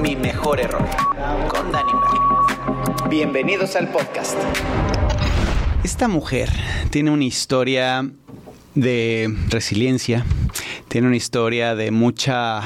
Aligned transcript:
Mi 0.00 0.16
mejor 0.16 0.60
error 0.60 0.88
con 1.48 1.70
Dani. 1.70 1.92
Bienvenidos 3.10 3.76
al 3.76 3.88
podcast. 3.88 4.38
Esta 5.82 6.08
mujer 6.08 6.48
tiene 6.88 7.10
una 7.10 7.24
historia 7.24 8.10
de 8.74 9.36
resiliencia, 9.50 10.24
tiene 10.88 11.08
una 11.08 11.16
historia 11.16 11.74
de 11.74 11.90
mucha, 11.90 12.62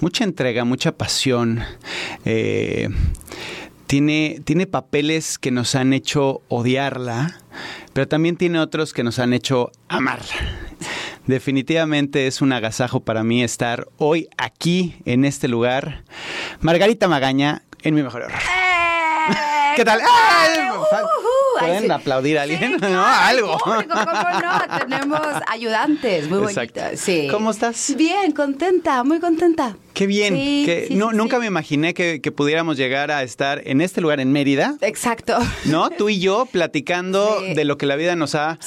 mucha 0.00 0.24
entrega, 0.24 0.66
mucha 0.66 0.92
pasión. 0.92 1.62
Eh, 2.26 2.90
tiene, 3.92 4.40
tiene 4.46 4.66
papeles 4.66 5.36
que 5.36 5.50
nos 5.50 5.74
han 5.74 5.92
hecho 5.92 6.40
odiarla, 6.48 7.40
pero 7.92 8.08
también 8.08 8.38
tiene 8.38 8.58
otros 8.58 8.94
que 8.94 9.04
nos 9.04 9.18
han 9.18 9.34
hecho 9.34 9.70
amarla. 9.86 10.32
Definitivamente 11.26 12.26
es 12.26 12.40
un 12.40 12.54
agasajo 12.54 13.00
para 13.00 13.22
mí 13.22 13.44
estar 13.44 13.88
hoy 13.98 14.30
aquí, 14.38 14.96
en 15.04 15.26
este 15.26 15.46
lugar. 15.46 16.04
Margarita 16.60 17.06
Magaña, 17.06 17.64
en 17.82 17.94
mi 17.94 18.02
mejor 18.02 18.22
error. 18.22 18.40
¡Eh! 18.40 19.72
¿Qué 19.76 19.84
tal? 19.84 20.00
Ay, 20.00 20.61
¿Pueden 21.66 21.84
sí. 21.84 21.90
aplaudir 21.90 22.38
a 22.38 22.42
alguien? 22.42 22.78
Sí, 22.80 22.86
¿No? 22.92 23.04
Algo. 23.04 23.58
público, 23.58 23.94
¿Cómo 23.94 24.40
no? 24.40 24.78
Tenemos 24.78 25.20
ayudantes 25.48 26.28
muy 26.28 26.42
Exacto. 26.44 26.80
bonitas. 26.80 27.00
Sí. 27.00 27.28
¿Cómo 27.30 27.50
estás? 27.50 27.94
Bien, 27.96 28.32
contenta, 28.32 29.02
muy 29.04 29.20
contenta. 29.20 29.76
Qué 29.94 30.06
bien. 30.06 30.34
Sí, 30.34 30.62
que 30.64 30.86
sí, 30.88 30.94
no, 30.94 31.10
sí, 31.10 31.16
nunca 31.16 31.38
me 31.38 31.46
imaginé 31.46 31.92
que, 31.92 32.20
que 32.22 32.32
pudiéramos 32.32 32.78
llegar 32.78 33.10
a 33.10 33.22
estar 33.22 33.60
en 33.66 33.82
este 33.82 34.00
lugar 34.00 34.20
en 34.20 34.32
Mérida, 34.32 34.76
Exacto. 34.80 35.38
¿no? 35.66 35.90
Tú 35.90 36.08
y 36.08 36.18
yo 36.18 36.46
platicando 36.46 37.40
de 37.54 37.64
lo 37.64 37.76
que 37.76 37.84
la 37.84 37.96
vida 37.96 38.16
nos 38.16 38.34
ha 38.34 38.58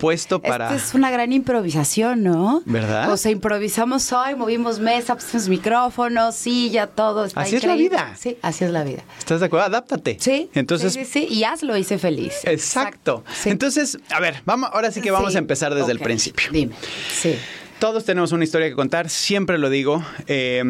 puesto 0.00 0.40
para... 0.42 0.74
Es 0.74 0.94
una 0.94 1.10
gran 1.10 1.32
improvisación, 1.32 2.22
¿no? 2.22 2.62
¿Verdad? 2.66 3.10
O 3.10 3.16
sea, 3.16 3.30
improvisamos 3.32 4.12
hoy, 4.12 4.34
movimos 4.34 4.78
mesa, 4.78 5.14
pusimos 5.14 5.48
micrófonos, 5.48 6.34
silla, 6.34 6.86
todo. 6.88 7.24
Está 7.24 7.40
Así 7.40 7.56
es 7.56 7.64
la 7.64 7.74
vida. 7.74 8.14
Sí, 8.18 8.36
así 8.42 8.64
es 8.64 8.70
la 8.70 8.84
vida. 8.84 9.02
¿Estás 9.18 9.40
de 9.40 9.46
acuerdo? 9.46 9.66
Adáptate. 9.66 10.18
Sí. 10.20 10.50
Entonces, 10.54 10.92
sí, 10.92 11.04
sí, 11.04 11.26
y 11.30 11.44
hazlo, 11.44 11.76
hice 11.76 11.98
feliz. 11.98 12.34
exacto. 12.44 13.24
Sí. 13.34 13.50
Entonces, 13.50 13.98
a 14.10 14.20
ver, 14.20 14.42
vamos, 14.44 14.70
ahora 14.72 14.90
sí 14.90 15.00
que 15.00 15.10
vamos 15.10 15.32
Sí. 15.32 15.36
a 15.36 15.40
empezar 15.40 15.74
desde 15.74 15.92
el 15.92 15.98
principio. 16.00 16.48
Dime. 16.52 16.74
Sí. 17.12 17.36
Todos 17.78 18.04
tenemos 18.04 18.32
una 18.32 18.44
historia 18.44 18.68
que 18.68 18.74
contar, 18.74 19.10
siempre 19.10 19.58
lo 19.58 19.68
digo. 19.70 20.04
eh, 20.26 20.62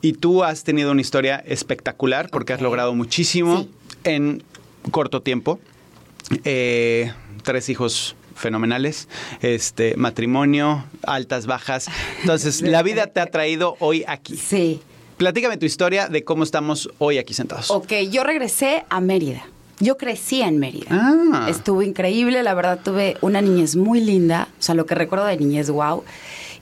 y 0.00 0.12
tú 0.12 0.44
has 0.44 0.62
tenido 0.62 0.92
una 0.92 1.00
historia 1.00 1.42
espectacular 1.44 2.30
porque 2.30 2.52
has 2.52 2.60
logrado 2.60 2.94
muchísimo 2.94 3.62
Sí. 3.62 3.70
en 4.04 4.42
corto 4.92 5.22
tiempo. 5.22 5.58
Eh, 6.44 7.12
tres 7.42 7.68
hijos 7.68 8.14
fenomenales, 8.36 9.08
este 9.40 9.96
matrimonio, 9.96 10.84
altas, 11.02 11.46
bajas. 11.46 11.86
Entonces, 12.20 12.60
la 12.62 12.82
vida 12.84 13.08
te 13.08 13.18
ha 13.20 13.26
traído 13.26 13.76
hoy 13.80 14.04
aquí. 14.06 14.36
Sí. 14.36 14.80
Platícame 15.16 15.56
tu 15.56 15.66
historia 15.66 16.06
de 16.06 16.22
cómo 16.22 16.44
estamos 16.44 16.88
hoy 16.98 17.18
aquí 17.18 17.34
sentados. 17.34 17.70
Ok, 17.72 17.92
yo 18.10 18.22
regresé 18.22 18.84
a 18.88 19.00
Mérida. 19.00 19.42
Yo 19.80 19.96
crecí 19.96 20.42
en 20.42 20.58
Mérida. 20.58 20.86
Ah. 20.90 21.46
Estuvo 21.48 21.82
increíble, 21.82 22.42
la 22.42 22.54
verdad 22.54 22.80
tuve 22.84 23.16
una 23.20 23.40
niñez 23.40 23.76
muy 23.76 24.00
linda, 24.00 24.48
o 24.58 24.62
sea, 24.62 24.74
lo 24.74 24.86
que 24.86 24.94
recuerdo 24.94 25.26
de 25.26 25.36
niñez, 25.36 25.70
wow. 25.70 26.02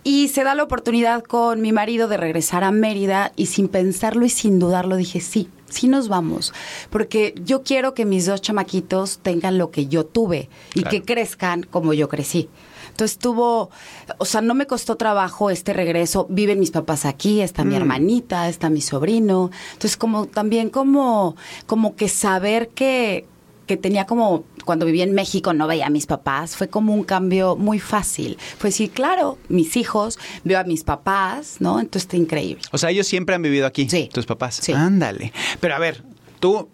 Y 0.04 0.28
se 0.28 0.44
da 0.44 0.54
la 0.54 0.62
oportunidad 0.62 1.22
con 1.24 1.60
mi 1.60 1.72
marido 1.72 2.06
de 2.08 2.16
regresar 2.16 2.62
a 2.62 2.70
Mérida 2.70 3.32
y 3.34 3.46
sin 3.46 3.68
pensarlo 3.68 4.24
y 4.24 4.28
sin 4.30 4.58
dudarlo 4.58 4.96
dije, 4.96 5.20
sí, 5.20 5.48
sí 5.68 5.88
nos 5.88 6.08
vamos, 6.08 6.52
porque 6.90 7.34
yo 7.44 7.62
quiero 7.62 7.92
que 7.94 8.04
mis 8.04 8.26
dos 8.26 8.40
chamaquitos 8.40 9.18
tengan 9.18 9.58
lo 9.58 9.70
que 9.72 9.86
yo 9.86 10.04
tuve 10.06 10.48
y 10.74 10.82
Claro. 10.82 10.90
que 10.90 11.02
crezcan 11.02 11.62
como 11.64 11.92
yo 11.92 12.08
crecí. 12.08 12.48
Entonces 12.96 13.18
tuvo, 13.18 13.68
o 14.16 14.24
sea, 14.24 14.40
no 14.40 14.54
me 14.54 14.66
costó 14.66 14.96
trabajo 14.96 15.50
este 15.50 15.74
regreso. 15.74 16.26
Viven 16.30 16.58
mis 16.58 16.70
papás 16.70 17.04
aquí, 17.04 17.42
está 17.42 17.62
mi 17.62 17.74
hermanita, 17.76 18.48
está 18.48 18.70
mi 18.70 18.80
sobrino. 18.80 19.50
Entonces 19.74 19.98
como 19.98 20.24
también 20.24 20.70
como, 20.70 21.36
como 21.66 21.94
que 21.94 22.08
saber 22.08 22.68
que, 22.70 23.26
que 23.66 23.76
tenía 23.76 24.06
como, 24.06 24.44
cuando 24.64 24.86
vivía 24.86 25.04
en 25.04 25.12
México 25.12 25.52
no 25.52 25.66
veía 25.66 25.88
a 25.88 25.90
mis 25.90 26.06
papás, 26.06 26.56
fue 26.56 26.68
como 26.68 26.94
un 26.94 27.04
cambio 27.04 27.54
muy 27.54 27.80
fácil. 27.80 28.38
Fue 28.56 28.70
decir, 28.70 28.90
claro, 28.92 29.36
mis 29.50 29.76
hijos, 29.76 30.18
veo 30.44 30.58
a 30.58 30.64
mis 30.64 30.82
papás, 30.82 31.56
¿no? 31.60 31.78
Entonces 31.80 32.04
está 32.04 32.16
increíble. 32.16 32.62
O 32.72 32.78
sea, 32.78 32.88
ellos 32.90 33.06
siempre 33.06 33.34
han 33.34 33.42
vivido 33.42 33.66
aquí, 33.66 33.90
Sí. 33.90 34.08
tus 34.10 34.24
papás. 34.24 34.54
Sí. 34.62 34.72
Ándale. 34.72 35.34
Pero 35.60 35.74
a 35.74 35.78
ver, 35.78 36.02
tú 36.40 36.66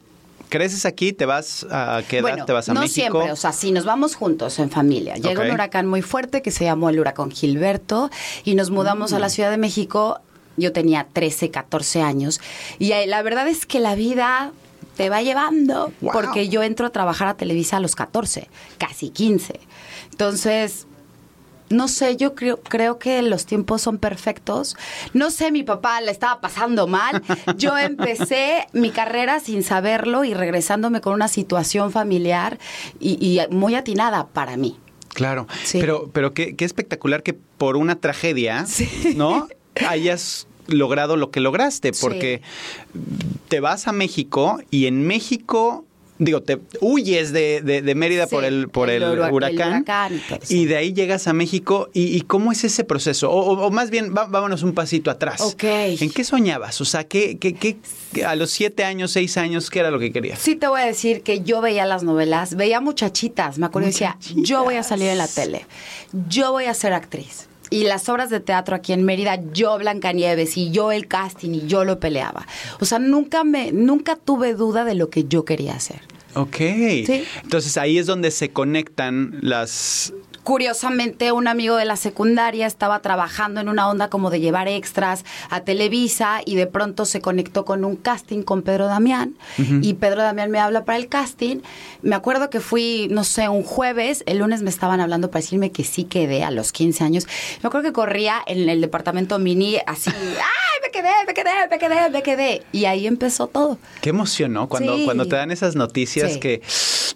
creces 0.52 0.84
aquí, 0.86 1.12
te 1.12 1.24
vas 1.26 1.66
a 1.70 2.02
qué 2.08 2.18
edad 2.18 2.22
Bueno, 2.28 2.44
te 2.44 2.52
vas 2.52 2.68
a 2.68 2.74
no 2.74 2.80
México. 2.82 3.00
siempre, 3.18 3.32
o 3.32 3.36
sea, 3.36 3.52
sí, 3.52 3.72
nos 3.72 3.84
vamos 3.84 4.14
juntos 4.14 4.58
en 4.58 4.70
familia. 4.70 5.14
Llega 5.16 5.42
un 5.42 5.50
huracán 5.50 5.86
muy 5.86 6.02
fuerte 6.02 6.42
que 6.42 6.50
se 6.50 6.64
llamó 6.64 6.90
el 6.90 7.00
huracán 7.00 7.30
Gilberto 7.30 8.10
y 8.44 8.54
nos 8.54 8.70
mudamos 8.70 9.12
a 9.12 9.16
Mm. 9.18 9.20
la 9.20 9.28
Ciudad 9.30 9.50
de 9.50 9.56
México. 9.56 10.20
Yo 10.58 10.72
tenía 10.72 11.06
13, 11.10 11.50
14 11.50 12.02
años 12.02 12.38
y 12.78 12.92
eh, 12.92 13.06
la 13.06 13.22
verdad 13.22 13.48
es 13.48 13.64
que 13.64 13.80
la 13.80 13.94
vida 13.94 14.52
te 14.98 15.08
va 15.08 15.22
llevando 15.22 15.90
Wow. 16.02 16.12
porque 16.12 16.48
yo 16.50 16.62
entro 16.62 16.86
a 16.86 16.90
trabajar 16.90 17.26
a 17.28 17.34
Televisa 17.34 17.78
a 17.78 17.80
los 17.80 17.96
14, 17.96 18.48
casi 18.76 19.08
15. 19.08 19.58
Entonces, 20.10 20.86
no 21.72 21.88
sé, 21.88 22.16
yo 22.16 22.34
creo, 22.34 22.60
creo 22.60 22.98
que 22.98 23.20
los 23.22 23.46
tiempos 23.46 23.82
son 23.82 23.98
perfectos. 23.98 24.76
No 25.12 25.30
sé, 25.30 25.50
mi 25.50 25.62
papá 25.62 26.00
la 26.00 26.10
estaba 26.10 26.40
pasando 26.40 26.86
mal. 26.86 27.22
Yo 27.56 27.76
empecé 27.78 28.66
mi 28.72 28.90
carrera 28.90 29.40
sin 29.40 29.62
saberlo 29.62 30.24
y 30.24 30.34
regresándome 30.34 31.00
con 31.00 31.14
una 31.14 31.28
situación 31.28 31.90
familiar 31.90 32.58
y, 33.00 33.12
y 33.24 33.40
muy 33.54 33.74
atinada 33.74 34.26
para 34.28 34.56
mí. 34.56 34.78
Claro, 35.14 35.46
Sí. 35.64 35.78
pero, 35.80 36.08
pero 36.12 36.32
qué, 36.32 36.56
qué 36.56 36.64
espectacular 36.64 37.22
que 37.22 37.34
por 37.34 37.76
una 37.76 37.96
tragedia, 37.96 38.64
¿no? 39.16 39.46
Hayas 39.88 40.46
logrado 40.68 41.16
lo 41.16 41.30
que 41.30 41.40
lograste, 41.40 41.92
Sí. 41.92 42.00
porque 42.00 42.42
te 43.48 43.60
vas 43.60 43.88
a 43.88 43.92
México 43.92 44.60
y 44.70 44.86
en 44.86 45.06
México, 45.06 45.84
digo, 46.18 46.40
te 46.42 46.60
huyes 46.80 47.32
de, 47.32 47.62
de- 47.62 47.82
de 47.82 47.94
Mérida 47.94 48.26
Sí, 48.26 48.34
por 48.34 48.44
el, 48.44 48.68
por 48.68 48.90
el, 48.90 49.02
el 49.02 49.10
hura- 49.18 49.28
el 49.28 49.32
huracán, 49.34 49.82
huracán 49.82 50.20
y 50.48 50.66
de 50.66 50.76
ahí 50.76 50.92
llegas 50.92 51.26
a 51.26 51.32
México, 51.32 51.88
y, 51.92 52.16
y 52.16 52.20
cómo 52.20 52.52
es 52.52 52.62
ese 52.64 52.84
proceso? 52.84 53.30
O, 53.30 53.40
o- 53.40 53.66
o 53.66 53.70
más 53.70 53.90
bien, 53.90 54.14
va- 54.16 54.26
vámonos 54.26 54.62
un 54.62 54.72
pasito 54.72 55.10
atrás. 55.10 55.40
Ok. 55.40 55.64
¿En 55.64 56.10
qué 56.10 56.22
soñabas? 56.24 56.80
O 56.80 56.84
sea, 56.84 57.04
¿qué, 57.04 57.38
qué, 57.38 57.54
qué- 57.54 57.76
a 58.24 58.36
los 58.36 58.50
siete 58.50 58.84
años, 58.84 59.10
seis 59.10 59.36
años, 59.36 59.68
qué 59.70 59.80
era 59.80 59.90
lo 59.90 59.98
que 59.98 60.12
querías? 60.12 60.38
Sí 60.38 60.54
te 60.54 60.68
voy 60.68 60.80
a 60.80 60.84
decir 60.86 61.22
que 61.22 61.40
yo 61.40 61.60
veía 61.60 61.86
las 61.86 62.02
novelas, 62.04 62.54
veía 62.56 62.80
muchachitas, 62.80 63.58
me 63.58 63.66
acuerdo 63.66 63.88
y 63.88 63.92
decía, 63.92 64.16
yo 64.36 64.62
voy 64.64 64.76
a 64.76 64.82
salir 64.82 65.08
en 65.08 65.18
la 65.18 65.26
tele, 65.28 65.66
yo 66.28 66.52
voy 66.52 66.66
a 66.66 66.74
ser 66.74 66.92
actriz. 66.92 67.48
Y 67.72 67.84
las 67.84 68.08
obras 68.08 68.28
de 68.28 68.40
teatro 68.40 68.76
aquí 68.76 68.92
en 68.92 69.02
Mérida, 69.04 69.40
yo 69.52 69.78
Blancanieves 69.78 70.56
y 70.58 70.70
yo 70.70 70.92
el 70.92 71.08
casting 71.08 71.50
y 71.50 71.66
yo 71.66 71.84
lo 71.84 71.98
peleaba. 71.98 72.46
O 72.80 72.84
sea, 72.84 72.98
nunca 72.98 73.44
me, 73.44 73.72
nunca 73.72 74.16
tuve 74.16 74.54
duda 74.54 74.84
de 74.84 74.94
lo 74.94 75.08
que 75.08 75.24
yo 75.24 75.44
quería 75.46 75.74
hacer. 75.74 76.00
Ok. 76.34 76.56
Sí. 76.56 77.24
Entonces 77.42 77.76
ahí 77.78 77.98
es 77.98 78.06
donde 78.06 78.30
se 78.30 78.50
conectan 78.50 79.38
las... 79.40 80.12
Curiosamente, 80.42 81.30
un 81.30 81.46
amigo 81.46 81.76
de 81.76 81.84
la 81.84 81.94
secundaria 81.96 82.66
estaba 82.66 82.98
trabajando 83.00 83.60
en 83.60 83.68
una 83.68 83.88
onda 83.88 84.10
como 84.10 84.28
de 84.28 84.40
llevar 84.40 84.66
extras 84.66 85.24
a 85.50 85.60
Televisa 85.60 86.40
y 86.44 86.56
de 86.56 86.66
pronto 86.66 87.04
se 87.04 87.20
conectó 87.20 87.64
con 87.64 87.84
un 87.84 87.94
casting 87.96 88.42
con 88.42 88.62
Pedro 88.62 88.86
Damián 88.86 89.34
y 89.82 89.94
Pedro 89.94 90.22
Damián 90.22 90.50
me 90.50 90.58
habla 90.58 90.84
para 90.84 90.98
el 90.98 91.08
casting. 91.08 91.60
Me 92.02 92.16
acuerdo 92.16 92.50
que 92.50 92.58
fui, 92.58 93.06
no 93.10 93.22
sé, 93.22 93.48
un 93.48 93.62
jueves, 93.62 94.24
el 94.26 94.38
lunes 94.38 94.62
me 94.62 94.70
estaban 94.70 95.00
hablando 95.00 95.30
para 95.30 95.42
decirme 95.42 95.70
que 95.70 95.84
sí 95.84 96.04
quedé 96.04 96.42
a 96.42 96.50
los 96.50 96.72
15 96.72 97.04
años. 97.04 97.26
Me 97.62 97.68
acuerdo 97.68 97.88
que 97.88 97.92
corría 97.92 98.36
en 98.46 98.68
el 98.68 98.80
departamento 98.80 99.38
mini 99.38 99.78
así, 99.86 100.10
¡ay, 100.10 100.80
me 100.82 100.90
quedé, 100.90 101.10
me 101.26 101.34
quedé, 101.34 101.50
me 101.70 101.78
quedé, 101.78 102.10
me 102.10 102.22
quedé! 102.22 102.62
Y 102.72 102.86
ahí 102.86 103.06
empezó 103.06 103.46
todo. 103.46 103.78
Qué 104.00 104.10
emoción, 104.10 104.52
¿no? 104.52 104.68
Cuando, 104.68 104.96
Sí. 104.96 105.04
cuando 105.04 105.26
te 105.28 105.36
dan 105.36 105.52
esas 105.52 105.76
noticias 105.76 106.32
Sí. 106.34 106.40
que 106.40 106.62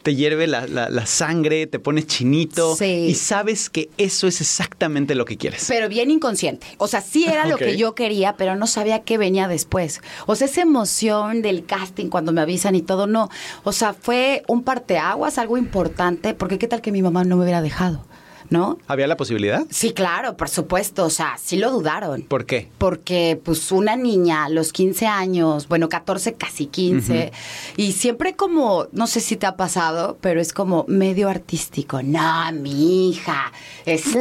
te 0.02 0.14
hierve 0.14 0.46
la, 0.46 0.68
la- 0.68 0.88
la 0.88 1.04
sangre, 1.06 1.66
te 1.66 1.80
pones 1.80 2.06
chinito 2.06 2.76
Sí. 2.76 2.84
y 3.08 3.14
sabes 3.16 3.70
que 3.70 3.90
eso 3.98 4.26
es 4.26 4.40
exactamente 4.40 5.14
lo 5.14 5.24
que 5.24 5.36
quieres. 5.36 5.64
Pero 5.68 5.88
bien 5.88 6.10
inconsciente. 6.10 6.66
O 6.78 6.88
sea, 6.88 7.00
sí 7.00 7.26
era 7.26 7.46
lo 7.46 7.56
que 7.56 7.76
yo 7.76 7.94
quería, 7.94 8.36
pero 8.36 8.56
no 8.56 8.66
sabía 8.66 9.02
qué 9.02 9.18
venía 9.18 9.48
después. 9.48 10.00
O 10.26 10.36
sea, 10.36 10.46
esa 10.46 10.62
emoción 10.62 11.42
del 11.42 11.64
casting 11.66 12.08
cuando 12.08 12.32
me 12.32 12.40
avisan 12.40 12.74
y 12.74 12.82
todo, 12.82 13.06
no. 13.06 13.28
O 13.64 13.72
sea, 13.72 13.94
fue 13.94 14.42
un 14.48 14.62
parteaguas, 14.62 15.38
algo 15.38 15.58
importante, 15.58 16.34
porque 16.34 16.58
qué 16.58 16.68
tal 16.68 16.80
que 16.80 16.92
mi 16.92 17.02
mamá 17.02 17.24
no 17.24 17.36
me 17.36 17.42
hubiera 17.42 17.62
dejado. 17.62 18.04
¿No? 18.50 18.78
¿Había 18.86 19.06
la 19.06 19.16
posibilidad? 19.16 19.64
Sí, 19.70 19.92
claro, 19.92 20.36
por 20.36 20.48
supuesto, 20.48 21.04
o 21.04 21.10
sea, 21.10 21.36
sí 21.38 21.56
lo 21.56 21.70
dudaron. 21.70 22.22
¿Por 22.22 22.46
qué? 22.46 22.68
Porque 22.78 23.40
pues 23.42 23.72
una 23.72 23.96
niña 23.96 24.44
a 24.44 24.48
los 24.48 24.72
15 24.72 25.06
años, 25.06 25.68
bueno, 25.68 25.88
14, 25.88 26.34
casi 26.34 26.66
15, 26.66 27.32
y 27.76 27.92
siempre 27.92 28.34
como, 28.34 28.86
no 28.92 29.06
sé 29.06 29.20
si 29.20 29.36
te 29.36 29.46
ha 29.46 29.56
pasado, 29.56 30.18
pero 30.20 30.40
es 30.40 30.52
como 30.52 30.84
medio 30.88 31.28
artístico. 31.28 32.02
No, 32.02 32.52
mi 32.52 33.10
hija. 33.10 33.52
Este, 33.84 34.18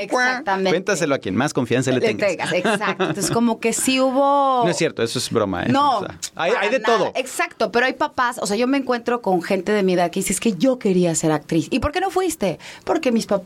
exactamente. 0.00 0.70
Cuéntaselo 0.70 1.14
a 1.14 1.18
quien 1.18 1.36
más 1.36 1.52
confianza 1.52 1.90
le 1.92 2.00
tengas. 2.00 2.52
Exacto. 2.52 3.04
Entonces 3.08 3.30
como 3.30 3.60
que 3.60 3.72
sí 3.72 4.00
hubo... 4.00 4.62
No 4.64 4.70
es 4.70 4.76
cierto, 4.76 5.02
eso 5.02 5.18
es 5.18 5.30
broma. 5.30 5.64
¿eh? 5.64 5.68
No. 5.68 5.98
O 5.98 6.00
sea, 6.00 6.18
hay, 6.34 6.52
hay 6.58 6.70
de 6.70 6.80
todo. 6.80 7.12
Exacto, 7.14 7.70
pero 7.72 7.86
hay 7.86 7.92
papás, 7.94 8.38
o 8.40 8.46
sea, 8.46 8.56
yo 8.56 8.66
me 8.66 8.78
encuentro 8.78 9.22
con 9.22 9.42
gente 9.42 9.72
de 9.72 9.82
mi 9.82 9.94
edad 9.94 10.10
que 10.10 10.20
dice, 10.20 10.32
es 10.32 10.40
que 10.40 10.52
yo 10.54 10.78
quería 10.78 11.14
ser 11.14 11.32
actriz. 11.32 11.68
¿Y 11.70 11.80
por 11.80 11.92
qué 11.92 12.00
no 12.00 12.10
fuiste? 12.10 12.58
Porque 12.84 13.12
mis 13.12 13.26
papás, 13.26 13.45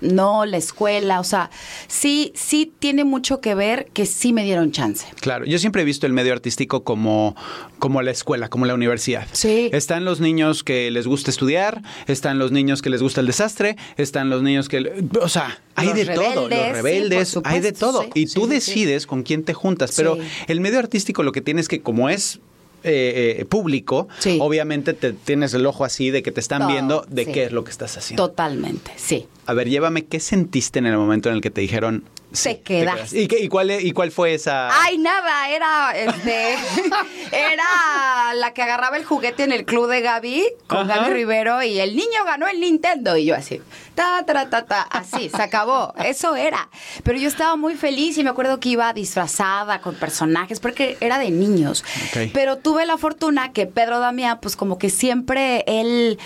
no, 0.00 0.44
la 0.44 0.56
escuela, 0.56 1.20
o 1.20 1.24
sea, 1.24 1.50
sí, 1.88 2.32
sí 2.34 2.72
tiene 2.78 3.04
mucho 3.04 3.40
que 3.40 3.54
ver 3.54 3.86
que 3.92 4.06
sí 4.06 4.32
me 4.32 4.44
dieron 4.44 4.70
chance. 4.70 5.06
Claro, 5.20 5.44
yo 5.44 5.58
siempre 5.58 5.82
he 5.82 5.84
visto 5.84 6.06
el 6.06 6.12
medio 6.12 6.32
artístico 6.32 6.84
como, 6.84 7.34
como 7.78 8.02
la 8.02 8.10
escuela, 8.10 8.48
como 8.48 8.66
la 8.66 8.74
universidad. 8.74 9.26
Sí. 9.32 9.70
Están 9.72 10.04
los 10.04 10.20
niños 10.20 10.62
que 10.62 10.90
les 10.90 11.06
gusta 11.06 11.30
estudiar, 11.30 11.82
están 12.06 12.38
los 12.38 12.52
niños 12.52 12.82
que 12.82 12.90
les 12.90 13.02
gusta 13.02 13.20
el 13.20 13.26
desastre, 13.26 13.76
están 13.96 14.30
los 14.30 14.42
niños 14.42 14.68
que... 14.68 15.04
O 15.20 15.28
sea, 15.28 15.58
hay 15.74 15.88
Los 15.88 15.96
de 15.96 16.06
todo, 16.06 16.48
los 16.48 16.68
rebeldes, 16.72 17.28
sí, 17.30 17.40
hay 17.44 17.60
de 17.60 17.72
todo. 17.72 18.02
sí, 18.02 18.10
y 18.14 18.26
tú 18.26 18.44
sí, 18.44 18.50
decides 18.50 19.06
con 19.06 19.22
quién 19.22 19.44
te 19.44 19.54
juntas, 19.54 19.92
pero 19.96 20.18
el 20.46 20.60
medio 20.60 20.78
artístico 20.78 21.22
lo 21.22 21.32
que 21.32 21.40
tienes 21.40 21.68
que, 21.68 21.80
como 21.80 22.08
es... 22.08 22.40
eh, 22.84 23.36
eh, 23.40 23.44
público, 23.46 24.08
Sí. 24.18 24.38
obviamente 24.40 24.92
te 24.94 25.12
tienes 25.12 25.54
el 25.54 25.64
ojo 25.66 25.84
así 25.84 26.10
de 26.10 26.22
que 26.22 26.30
te 26.32 26.40
están 26.40 26.60
Todo, 26.62 26.68
viendo 26.70 27.06
de 27.08 27.24
sí. 27.24 27.32
qué 27.32 27.44
es 27.44 27.52
lo 27.52 27.64
que 27.64 27.70
estás 27.70 27.96
haciendo. 27.96 28.28
Totalmente, 28.28 28.92
sí. 28.96 29.26
A 29.46 29.54
ver, 29.54 29.68
llévame, 29.68 30.04
¿qué 30.04 30.20
sentiste 30.20 30.78
en 30.78 30.86
el 30.86 30.96
momento 30.96 31.28
en 31.30 31.36
el 31.36 31.40
que 31.40 31.50
te 31.50 31.60
dijeron 31.60 32.04
Te 32.42 32.60
quedas. 32.60 33.12
¿Y, 33.12 33.28
qué- 33.28 33.38
y 33.40 33.48
cuál, 33.48 33.70
¿Y 33.70 33.92
cuál 33.92 34.10
fue 34.10 34.34
esa? 34.34 34.68
Ay, 34.82 34.98
nada, 34.98 35.48
era 35.50 35.92
este 35.96 36.54
era 37.32 38.34
la 38.34 38.52
que 38.52 38.62
agarraba 38.62 38.96
el 38.96 39.04
juguete 39.04 39.44
en 39.44 39.52
el 39.52 39.64
club 39.64 39.88
de 39.88 40.00
Gaby 40.00 40.44
con 40.66 40.90
Ajá. 40.90 41.02
Gaby 41.02 41.12
Rivero 41.14 41.62
y 41.62 41.78
el 41.80 41.94
niño 41.96 42.24
ganó 42.24 42.46
el 42.48 42.60
Nintendo 42.60 43.16
y 43.16 43.26
yo 43.26 43.34
así, 43.34 43.60
ta 43.94 44.24
ta 44.26 44.50
ta 44.50 44.64
ta, 44.66 44.82
así, 44.82 45.28
se 45.28 45.42
acabó. 45.42 45.94
Eso 46.04 46.34
era. 46.36 46.68
Pero 47.02 47.18
yo 47.18 47.28
estaba 47.28 47.56
muy 47.56 47.74
feliz 47.74 48.18
y 48.18 48.24
me 48.24 48.30
acuerdo 48.30 48.60
que 48.60 48.70
iba 48.70 48.92
disfrazada 48.92 49.80
con 49.80 49.94
personajes 49.94 50.60
porque 50.60 50.96
era 51.00 51.18
de 51.18 51.30
niños. 51.30 51.84
Pero 52.32 52.58
tuve 52.58 52.86
la 52.86 52.98
fortuna 52.98 53.52
que 53.52 53.66
Pedro 53.66 53.98
Damián 54.00 54.38
pues 54.40 54.56
como 54.56 54.78
que 54.78 54.90
siempre 54.90 55.64
él 55.66 56.18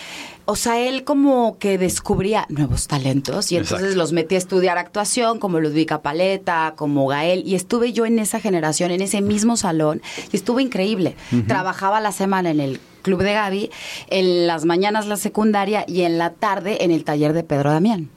o 0.51 0.57
sea, 0.57 0.81
él 0.81 1.05
como 1.05 1.59
que 1.59 1.77
descubría 1.77 2.47
nuevos 2.49 2.87
talentos 2.89 3.53
y 3.53 3.57
entonces 3.57 3.81
Exacto. 3.81 3.99
los 3.99 4.13
metí 4.13 4.35
a 4.35 4.39
estudiar 4.39 4.79
actuación, 4.79 5.39
como 5.39 5.61
Ludvika 5.61 6.01
Paleta, 6.01 6.73
como 6.75 7.07
Gael, 7.07 7.43
y 7.47 7.55
estuve 7.55 7.93
yo 7.93 8.07
en 8.07 8.19
esa 8.19 8.41
generación, 8.41 8.91
en 8.91 9.03
ese 9.03 9.21
mismo 9.21 9.59
salón, 9.59 10.01
y 10.33 10.37
estuvo 10.37 10.59
increíble. 10.59 11.17
Trabajaba 11.47 12.01
la 12.01 12.13
semana 12.13 12.51
en 12.51 12.61
el 12.61 12.81
Club 13.03 13.23
de 13.25 13.35
Gaby, 13.35 13.71
en 14.09 14.47
las 14.47 14.65
mañanas 14.65 15.07
la 15.07 15.19
secundaria 15.19 15.85
y 15.87 16.03
en 16.03 16.17
la 16.17 16.31
tarde 16.31 16.83
en 16.83 16.93
el 16.93 17.05
taller 17.05 17.35
de 17.35 17.45
Pedro 17.45 17.71
Damián. 17.71 18.09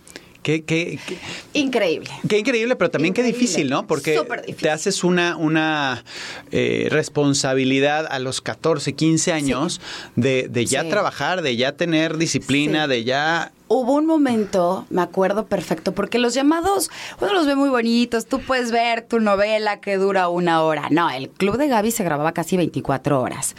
¿Qué, 0.43 0.63
qué, 0.63 0.97
qué- 1.05 1.17
Increíble. 1.53 2.09
qué 2.27 2.39
increíble, 2.39 2.75
pero 2.75 2.89
también 2.89 3.13
qué 3.13 3.21
difícil, 3.21 3.69
¿no? 3.69 3.85
Porque 3.85 4.19
difícil. 4.19 4.55
te 4.55 4.69
haces 4.71 5.03
una, 5.03 5.35
una 5.37 6.03
eh, 6.51 6.87
responsabilidad 6.89 8.07
a 8.09 8.17
los 8.19 8.41
14, 8.41 8.93
15 8.93 9.33
años 9.33 9.81
de, 10.15 10.47
de 10.49 10.65
ya 10.65 10.81
Sí. 10.83 10.89
trabajar, 10.89 11.41
de 11.43 11.55
ya 11.55 11.73
tener 11.73 12.17
disciplina, 12.17 12.85
Sí. 12.85 12.89
de 12.89 13.03
ya... 13.03 13.51
Hubo 13.73 13.93
un 13.93 14.05
momento, 14.05 14.85
me 14.89 15.01
acuerdo 15.01 15.45
perfecto, 15.45 15.93
porque 15.93 16.19
los 16.19 16.33
llamados, 16.33 16.91
uno 17.21 17.31
los 17.31 17.45
ve 17.45 17.55
muy 17.55 17.69
bonitos, 17.69 18.25
tú 18.25 18.41
puedes 18.41 18.69
ver 18.69 19.01
tu 19.07 19.21
novela 19.21 19.79
que 19.79 19.95
dura 19.95 20.27
una 20.27 20.61
hora. 20.61 20.89
No, 20.91 21.09
el 21.09 21.29
Club 21.29 21.55
de 21.55 21.69
Gaby 21.69 21.89
se 21.91 22.03
grababa 22.03 22.33
casi 22.33 22.57
24 22.57 23.21
horas. 23.21 23.55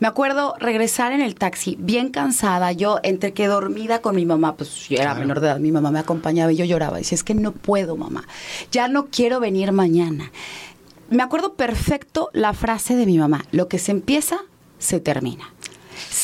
Me 0.00 0.06
acuerdo 0.06 0.54
regresar 0.60 1.12
en 1.12 1.22
el 1.22 1.34
taxi 1.34 1.78
bien 1.80 2.10
cansada, 2.10 2.72
yo 2.72 3.00
entre 3.02 3.32
que 3.32 3.46
dormida 3.46 4.02
con 4.02 4.16
mi 4.16 4.26
mamá, 4.26 4.54
pues 4.54 4.86
yo 4.86 4.96
era 4.96 5.04
Claro. 5.12 5.20
menor 5.20 5.40
de 5.40 5.46
edad, 5.46 5.58
mi 5.60 5.72
mamá 5.72 5.90
me 5.90 5.98
acompañaba 6.00 6.52
y 6.52 6.56
yo 6.56 6.66
lloraba. 6.66 6.98
Decía, 6.98 7.16
es 7.16 7.24
que 7.24 7.34
no 7.34 7.52
puedo, 7.52 7.96
mamá, 7.96 8.24
ya 8.70 8.86
no 8.88 9.06
quiero 9.06 9.40
venir 9.40 9.72
mañana. 9.72 10.30
Me 11.08 11.22
acuerdo 11.22 11.54
perfecto 11.54 12.28
la 12.34 12.52
frase 12.52 12.96
de 12.96 13.06
mi 13.06 13.16
mamá, 13.16 13.46
lo 13.50 13.68
que 13.68 13.78
se 13.78 13.92
empieza, 13.92 14.40
se 14.78 15.00
termina. 15.00 15.54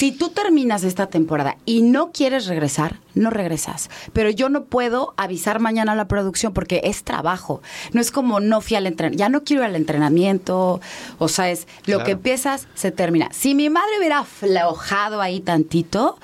Si 0.01 0.13
tú 0.13 0.31
terminas 0.31 0.83
esta 0.83 1.09
temporada 1.09 1.59
y 1.67 1.83
no 1.83 2.11
quieres 2.11 2.47
regresar, 2.47 2.97
no 3.15 3.29
regresas. 3.29 3.91
Pero 4.15 4.31
yo 4.31 4.49
no 4.49 4.65
puedo 4.65 5.13
avisar 5.19 5.61
mañana 5.61 5.93
a 5.93 5.95
la 5.95 6.09
producción 6.09 6.55
porque 6.55 6.81
es 6.85 7.05
trabajo. 7.05 7.61
No 7.93 8.01
es 8.01 8.11
como 8.11 8.41
no 8.41 8.63
fui 8.63 8.79
al 8.79 8.87
entrenamiento. 8.87 9.21
Ya 9.21 9.29
no 9.29 9.45
quiero 9.45 9.61
ir 9.63 9.69
al 9.69 9.77
entrenamiento. 9.77 10.81
O 11.19 11.29
sea, 11.29 11.51
es 11.51 11.67
lo 11.85 11.97
Claro. 11.97 12.05
que 12.05 12.13
empiezas, 12.13 12.67
se 12.75 12.93
termina. 12.93 13.29
Si 13.33 13.55
mi 13.55 13.69
madre 13.69 13.91
hubiera 13.99 14.21
aflojado 14.21 15.21
ahí 15.21 15.41
tantito, 15.41 16.19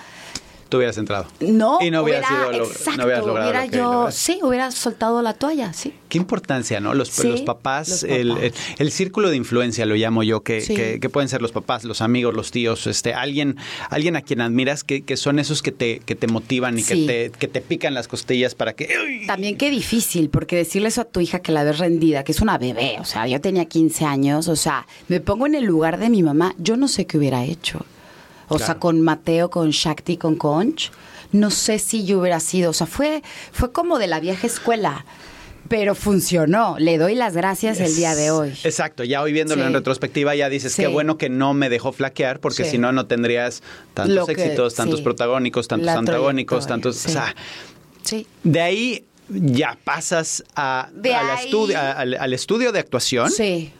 Tú 0.68 0.78
hubieras 0.78 0.98
entrado. 0.98 1.26
no, 1.40 1.78
Y 1.80 1.90
no 1.90 2.02
hubiera 2.02 2.20
hubiera, 2.20 2.28
sido 2.28 2.52
lo- 2.52 2.64
exacto, 2.66 2.98
no 2.98 3.04
hubieras 3.04 3.24
logrado 3.26 3.50
hubiera 3.50 3.64
lo 3.66 3.70
que 3.70 3.76
yo, 3.78 4.10
sí, 4.10 4.40
hubiera 4.42 4.70
soltado 4.72 5.22
la 5.22 5.32
toalla, 5.34 5.72
sí. 5.72 5.94
Qué 6.08 6.18
importancia, 6.18 6.80
¿no? 6.80 6.92
Los, 6.94 7.08
Sí, 7.08 7.28
los 7.28 7.42
papás, 7.42 7.88
los 7.88 8.02
el, 8.04 8.28
papás. 8.28 8.44
el- 8.44 8.52
el 8.78 8.90
círculo 8.92 9.30
de 9.30 9.36
influencia 9.36 9.86
lo 9.86 9.94
llamo 9.94 10.22
yo, 10.22 10.42
que, 10.42 10.60
Sí. 10.60 10.74
que- 10.74 10.98
que 11.00 11.08
pueden 11.08 11.28
ser 11.28 11.40
los 11.42 11.52
papás, 11.52 11.84
los 11.84 12.00
amigos, 12.00 12.34
los 12.34 12.50
tíos, 12.50 12.86
este, 12.86 13.14
alguien, 13.14 13.56
alguien 13.90 14.16
a 14.16 14.22
quien 14.22 14.40
admiras 14.40 14.82
que, 14.84 15.02
que 15.02 15.16
son 15.16 15.38
esos 15.38 15.62
que 15.62 15.72
te, 15.72 16.00
que 16.00 16.14
te 16.16 16.26
motivan 16.26 16.78
y 16.78 16.82
Sí. 16.82 17.06
que, 17.06 17.30
te, 17.30 17.38
que 17.38 17.48
te 17.48 17.60
pican 17.60 17.94
las 17.94 18.08
costillas 18.08 18.54
para 18.54 18.72
que... 18.72 18.88
También 19.26 19.56
qué 19.56 19.70
difícil, 19.70 20.30
porque 20.30 20.56
decirle 20.56 20.88
eso 20.88 21.02
a 21.02 21.04
tu 21.04 21.20
hija 21.20 21.38
que 21.40 21.52
la 21.52 21.62
ves 21.64 21.78
rendida, 21.78 22.24
que 22.24 22.32
es 22.32 22.40
una 22.40 22.58
bebé, 22.58 22.96
o 23.00 23.04
sea, 23.04 23.26
yo 23.28 23.40
tenía 23.40 23.64
15 23.66 24.04
años, 24.04 24.48
o 24.48 24.56
sea, 24.56 24.86
me 25.08 25.20
pongo 25.20 25.46
en 25.46 25.54
el 25.54 25.64
lugar 25.64 25.98
de 25.98 26.08
mi 26.10 26.22
mamá, 26.22 26.54
yo 26.58 26.76
no 26.76 26.88
sé 26.88 27.06
qué 27.06 27.18
hubiera 27.18 27.44
hecho. 27.44 27.84
O 28.48 28.58
sea, 28.58 28.76
con 28.76 29.00
Mateo, 29.00 29.50
con 29.50 29.70
Shakti, 29.70 30.16
con 30.16 30.36
Conch, 30.36 30.90
no 31.32 31.50
sé 31.50 31.78
si 31.78 32.04
yo 32.04 32.20
hubiera 32.20 32.40
sido, 32.40 32.70
o 32.70 32.72
sea, 32.72 32.86
fue, 32.86 33.22
fue 33.52 33.72
como 33.72 33.98
de 33.98 34.06
la 34.06 34.20
vieja 34.20 34.46
escuela, 34.46 35.04
pero 35.68 35.96
funcionó. 35.96 36.76
Le 36.78 36.96
doy 36.96 37.16
las 37.16 37.34
gracias 37.34 37.80
el 37.80 37.94
día 37.96 38.14
de 38.14 38.30
hoy. 38.30 38.50
Exacto, 38.62 39.02
ya 39.02 39.20
hoy 39.22 39.32
viéndolo 39.32 39.62
Sí. 39.62 39.66
en 39.66 39.74
retrospectiva 39.74 40.34
ya 40.36 40.48
dices, 40.48 40.72
Sí. 40.72 40.82
qué 40.82 40.88
bueno 40.88 41.18
que 41.18 41.28
no 41.28 41.54
me 41.54 41.68
dejó 41.68 41.92
flaquear, 41.92 42.38
porque 42.38 42.62
Sí. 42.64 42.70
si 42.72 42.78
no, 42.78 42.92
no 42.92 43.06
tendrías 43.06 43.62
tantos 43.92 44.26
que- 44.26 44.32
éxitos, 44.32 44.74
tantos 44.76 45.00
protagónicos, 45.00 45.66
tantos 45.66 45.86
La 45.86 45.94
antagónicos, 45.94 46.68
tantos... 46.68 47.04
O 47.04 47.08
sea, 47.08 47.34
Sí. 48.04 48.28
de 48.44 48.60
ahí 48.60 49.04
ya 49.28 49.76
pasas 49.82 50.44
a, 50.54 50.82
al, 50.82 51.38
estudio, 51.44 51.76
al 51.80 52.32
estudio 52.32 52.70
de 52.70 52.78
actuación 52.78 53.28
Sí. 53.32 53.72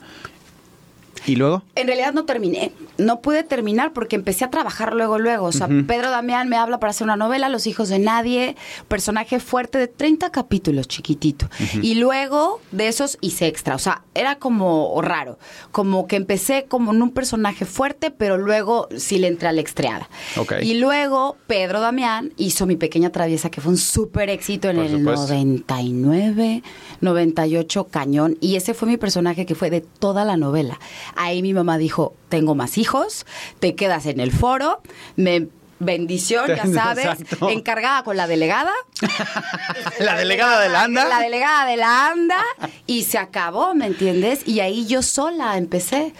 Y 1.26 1.36
luego... 1.36 1.62
En 1.74 1.86
realidad 1.86 2.12
no 2.12 2.24
terminé. 2.24 2.72
No 2.98 3.20
pude 3.20 3.42
terminar 3.42 3.92
porque 3.92 4.16
empecé 4.16 4.44
a 4.44 4.50
trabajar 4.50 4.94
luego, 4.94 5.18
luego. 5.18 5.46
O 5.46 5.52
sea, 5.52 5.68
Pedro 5.86 6.10
Damián 6.10 6.48
me 6.48 6.56
habla 6.56 6.78
para 6.78 6.90
hacer 6.90 7.04
una 7.04 7.16
novela, 7.16 7.48
Los 7.48 7.66
hijos 7.66 7.88
de 7.88 7.98
nadie, 7.98 8.56
personaje 8.88 9.40
fuerte 9.40 9.78
de 9.78 9.88
30 9.88 10.30
capítulos, 10.30 10.88
chiquitito. 10.88 11.48
Y 11.82 11.96
luego 11.96 12.60
de 12.72 12.88
esos 12.88 13.18
hice 13.20 13.46
extra. 13.46 13.74
O 13.74 13.78
sea, 13.78 14.02
era 14.14 14.36
como 14.36 15.00
raro. 15.02 15.38
Como 15.72 16.06
que 16.06 16.16
empecé 16.16 16.66
como 16.68 16.92
en 16.92 17.02
un 17.02 17.10
personaje 17.10 17.64
fuerte, 17.64 18.10
pero 18.10 18.38
luego 18.38 18.88
sí 18.96 19.18
le 19.18 19.28
entré 19.28 19.48
a 19.48 19.52
la 19.52 19.60
estreada. 19.60 20.08
Ok. 20.36 20.54
Y 20.62 20.74
luego 20.74 21.36
Pedro 21.46 21.80
Damián 21.80 22.32
hizo 22.36 22.66
Mi 22.66 22.76
Pequeña 22.76 23.10
Traviesa, 23.10 23.50
que 23.50 23.60
fue 23.60 23.72
un 23.72 23.78
súper 23.78 24.30
éxito 24.30 24.68
en 24.68 24.76
Por 24.76 24.84
el 24.86 24.98
supuesto. 24.98 25.26
99, 25.34 26.62
98, 27.00 27.84
cañón. 27.90 28.36
Y 28.40 28.56
ese 28.56 28.74
fue 28.74 28.88
mi 28.88 28.96
personaje 28.96 29.46
que 29.46 29.54
fue 29.54 29.70
de 29.70 29.80
toda 29.80 30.24
la 30.24 30.36
novela. 30.36 30.78
Ahí 31.16 31.42
mi 31.42 31.54
mamá 31.54 31.78
dijo, 31.78 32.14
tengo 32.28 32.54
más 32.54 32.78
hijos, 32.78 33.26
te 33.58 33.74
quedas 33.74 34.06
en 34.06 34.20
el 34.20 34.32
foro, 34.32 34.80
me... 35.16 35.48
Bendición, 35.78 36.46
ya 36.48 36.66
sabes, 36.74 37.04
Exacto. 37.04 37.50
encargada 37.50 38.02
con 38.02 38.16
la 38.16 38.26
delegada. 38.26 38.72
La 39.98 40.14
delegada 40.16 40.60
de 40.60 40.68
la 40.68 40.82
ANDA. 40.84 41.04
La 41.08 41.20
delegada 41.20 41.66
de 41.66 41.76
la 41.76 42.10
ANDA. 42.10 42.42
Y 42.86 43.04
se 43.04 43.18
acabó, 43.18 43.74
¿me 43.74 43.86
entiendes? 43.86 44.46
Y 44.46 44.60
ahí 44.60 44.86
yo 44.86 45.02
sola 45.02 45.56
empecé. 45.56 46.12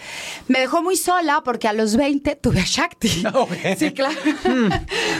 Me 0.47 0.59
dejó 0.59 0.81
muy 0.83 0.95
sola 0.95 1.41
porque 1.43 1.67
a 1.67 1.73
los 1.73 1.95
20 1.95 2.35
tuve 2.35 2.59
a 2.61 2.65
Shakti. 2.65 3.23
Sí, 3.77 3.91
claro. 3.91 4.15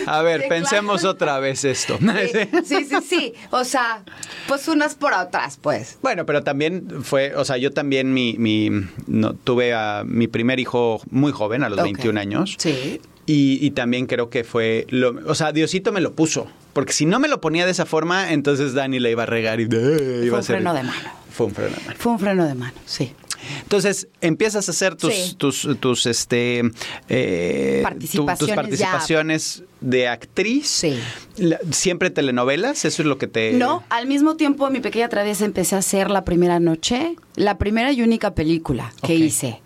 A 0.06 0.22
ver, 0.22 0.44
Sí, 0.44 0.50
pensemos 0.50 1.01
claro. 1.01 1.13
otra 1.15 1.39
vez 1.39 1.63
esto. 1.65 1.98
Sí, 2.00 2.50
sí, 2.65 2.86
sí, 2.86 2.96
sí. 3.08 3.34
O 3.51 3.63
sea, 3.63 4.03
pues 4.48 4.67
unas 4.67 4.96
por 4.96 5.13
otras, 5.13 5.58
pues. 5.58 5.98
Bueno, 6.01 6.25
pero 6.25 6.44
también 6.44 7.03
fue, 7.03 7.36
o 7.36 7.44
sea, 7.46 7.58
yo 7.58 7.72
también 7.72 8.13
mi, 8.13 8.36
mi 8.38 8.70
no, 9.08 9.34
tuve 9.34 9.74
a 9.74 10.03
mi 10.06 10.27
primer 10.27 10.60
hijo 10.60 11.01
muy 11.10 11.32
joven, 11.32 11.63
a 11.63 11.70
los 11.70 11.79
Ok. 11.79 11.86
21 11.86 12.20
años. 12.20 12.56
Sí. 12.58 13.01
Y, 13.27 13.60
y 13.62 13.72
también 13.72 14.07
creo 14.07 14.29
que 14.31 14.43
fue, 14.43 14.88
lo, 14.89 15.10
o 15.29 15.36
sea, 15.36 15.51
Diosito 15.51 15.91
me 15.91 16.01
lo 16.01 16.13
puso. 16.13 16.48
Porque 16.74 16.93
si 16.93 17.05
no 17.05 17.19
me 17.19 17.27
lo 17.27 17.41
ponía 17.41 17.65
de 17.65 17.72
esa 17.72 17.86
forma, 17.86 18.31
entonces 18.31 18.74
Dani 18.74 19.00
le 19.00 19.12
iba 19.12 19.24
a 19.24 19.25
regar 19.27 19.60
y 19.60 19.63
eh, 19.63 20.22
iba 20.24 20.29
Fue 20.29 20.38
a 20.38 20.39
un 20.39 20.43
freno 20.46 20.74
de 20.74 20.84
mano. 20.84 21.10
Fue 21.31 21.46
un 21.48 21.53
freno 21.53 21.75
de 21.75 21.81
mano. 21.86 21.96
Fue 22.00 22.12
un 22.13 22.19
freno 22.19 22.46
de 22.46 22.53
mano, 22.55 22.74
sí. 22.86 23.12
Entonces, 23.63 24.07
empiezas 24.22 24.67
a 24.67 24.72
hacer 24.72 24.96
tus, 24.96 25.13
Sí. 25.13 25.36
tus, 25.36 25.67
tus, 25.79 26.05
este, 26.05 26.63
eh, 27.10 27.77
tu- 27.79 27.84
Participaciones 27.84 28.39
tus 28.39 28.50
participaciones 28.51 29.63
de 29.81 30.07
actriz. 30.07 30.67
Sí. 30.67 30.98
La- 31.38 31.60
¿Siempre 31.72 32.10
telenovelas? 32.10 32.84
¿Eso 32.86 33.01
es 33.01 33.07
lo 33.07 33.17
que 33.17 33.27
te...? 33.27 33.53
No, 33.53 33.84
al 33.89 34.07
mismo 34.07 34.36
tiempo 34.38 34.69
mi 34.69 34.79
pequeña 34.79 35.10
traviesa 35.10 35.46
empecé 35.46 35.75
a 35.75 35.79
hacer 35.79 36.10
la 36.12 36.24
primera 36.25 36.60
noche, 36.60 37.15
la 37.36 37.57
primera 37.57 37.91
y 37.91 38.01
única 38.01 38.34
película 38.36 38.91
que 39.03 39.15
hice. 39.15 39.62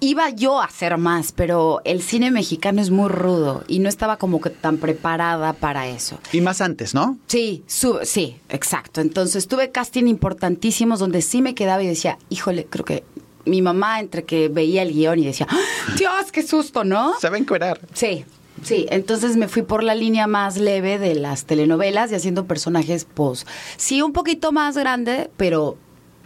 Iba 0.00 0.30
yo 0.30 0.60
a 0.60 0.64
hacer 0.64 0.96
más, 0.98 1.32
pero 1.32 1.80
el 1.84 2.02
cine 2.02 2.30
mexicano 2.30 2.80
es 2.80 2.90
muy 2.90 3.08
rudo 3.08 3.64
y 3.68 3.78
no 3.80 3.88
estaba 3.88 4.16
como 4.16 4.40
que 4.40 4.50
tan 4.50 4.78
preparada 4.78 5.52
para 5.52 5.88
eso. 5.88 6.18
Y 6.32 6.40
más 6.40 6.60
antes, 6.60 6.94
¿no? 6.94 7.18
Sí, 7.26 7.64
sí, 7.66 8.36
exacto. 8.48 9.00
Entonces 9.00 9.48
tuve 9.48 9.70
casting 9.70 10.06
importantísimos 10.06 10.98
donde 10.98 11.22
sí 11.22 11.42
me 11.42 11.54
quedaba 11.54 11.82
y 11.82 11.86
decía, 11.86 12.18
híjole, 12.28 12.66
creo 12.66 12.84
que 12.84 13.04
mi 13.44 13.62
mamá 13.62 14.00
entre 14.00 14.24
que 14.24 14.48
veía 14.48 14.82
el 14.82 14.92
guion 14.92 15.18
y 15.18 15.26
decía, 15.26 15.46
¡Ah! 15.50 15.58
Dios, 15.96 16.32
qué 16.32 16.42
susto, 16.42 16.84
¿no? 16.84 17.18
Se 17.18 17.28
va 17.28 17.36
a 17.36 17.38
encuerar. 17.38 17.80
Sí, 17.94 18.24
sí. 18.62 18.86
Entonces 18.90 19.36
me 19.36 19.48
fui 19.48 19.62
por 19.62 19.82
la 19.82 19.94
línea 19.94 20.26
más 20.26 20.56
leve 20.56 20.98
de 20.98 21.14
las 21.14 21.44
telenovelas 21.44 22.12
y 22.12 22.14
haciendo 22.14 22.46
personajes, 22.46 23.06
pues, 23.12 23.46
sí, 23.76 24.02
un 24.02 24.12
poquito 24.12 24.52
más 24.52 24.76
grande, 24.76 25.30
pero 25.36 25.76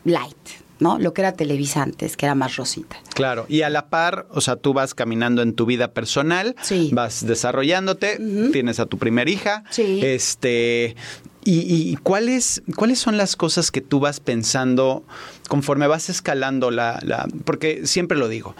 light, 0.04 0.36
¿no? 0.82 0.98
Lo 0.98 1.14
que 1.14 1.22
era 1.22 1.32
Televisa 1.32 1.82
antes, 1.82 2.16
que 2.16 2.26
era 2.26 2.34
más 2.34 2.56
rosita. 2.56 2.96
Claro, 3.14 3.46
y 3.48 3.62
a 3.62 3.70
la 3.70 3.88
par, 3.88 4.26
o 4.30 4.40
sea, 4.40 4.56
tú 4.56 4.74
vas 4.74 4.94
caminando 4.94 5.40
en 5.40 5.54
tu 5.54 5.64
vida 5.64 5.92
personal, 5.92 6.56
Sí. 6.62 6.90
vas 6.92 7.24
desarrollándote, 7.26 8.18
tienes 8.52 8.80
a 8.80 8.86
tu 8.86 8.98
primer 8.98 9.28
hija, 9.28 9.64
Sí. 9.70 10.00
este, 10.02 10.96
y, 11.44 11.60
y 11.92 11.96
cuáles, 12.02 12.62
cuáles 12.76 12.98
son 12.98 13.16
las 13.16 13.36
cosas 13.36 13.70
que 13.70 13.80
tú 13.80 14.00
vas 14.00 14.20
pensando 14.20 15.04
conforme 15.48 15.86
vas 15.86 16.08
escalando 16.08 16.70
la, 16.70 16.98
la- 17.02 17.26
porque 17.44 17.86
siempre 17.86 18.18
lo 18.18 18.28
digo, 18.28 18.54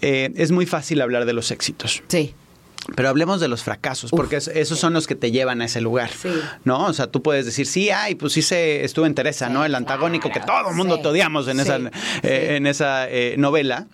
eh, 0.00 0.32
es 0.36 0.50
muy 0.52 0.66
fácil 0.66 1.00
hablar 1.02 1.24
de 1.26 1.32
los 1.34 1.50
éxitos. 1.50 2.02
Sí. 2.08 2.34
Pero 2.94 3.08
hablemos 3.08 3.40
de 3.40 3.48
los 3.48 3.62
fracasos, 3.64 4.12
Uf. 4.12 4.16
porque 4.16 4.36
es- 4.36 4.48
esos 4.48 4.78
son 4.78 4.92
los 4.92 5.06
que 5.06 5.14
te 5.16 5.30
llevan 5.32 5.60
a 5.60 5.64
ese 5.64 5.80
lugar. 5.80 6.10
Sí. 6.10 6.28
¿No? 6.64 6.86
O 6.86 6.92
sea, 6.92 7.08
tú 7.08 7.20
puedes 7.22 7.44
decir, 7.44 7.66
sí, 7.66 7.90
ay, 7.90 8.14
pues 8.14 8.32
sí 8.32 8.42
se 8.42 8.84
estuvo 8.84 9.06
en 9.06 9.14
Teresa, 9.14 9.48
Sí, 9.48 9.52
¿no? 9.52 9.64
El 9.64 9.74
antagónico 9.74 10.30
que 10.30 10.40
todo 10.40 10.70
el 10.70 10.76
mundo 10.76 10.96
sí, 10.96 11.02
te 11.02 11.08
odiamos 11.08 11.48
en 11.48 11.58
esa, 11.60 11.78
eh, 12.22 12.54
en 12.56 12.66
esa 12.66 13.08
eh, 13.10 13.34
novela. 13.38 13.86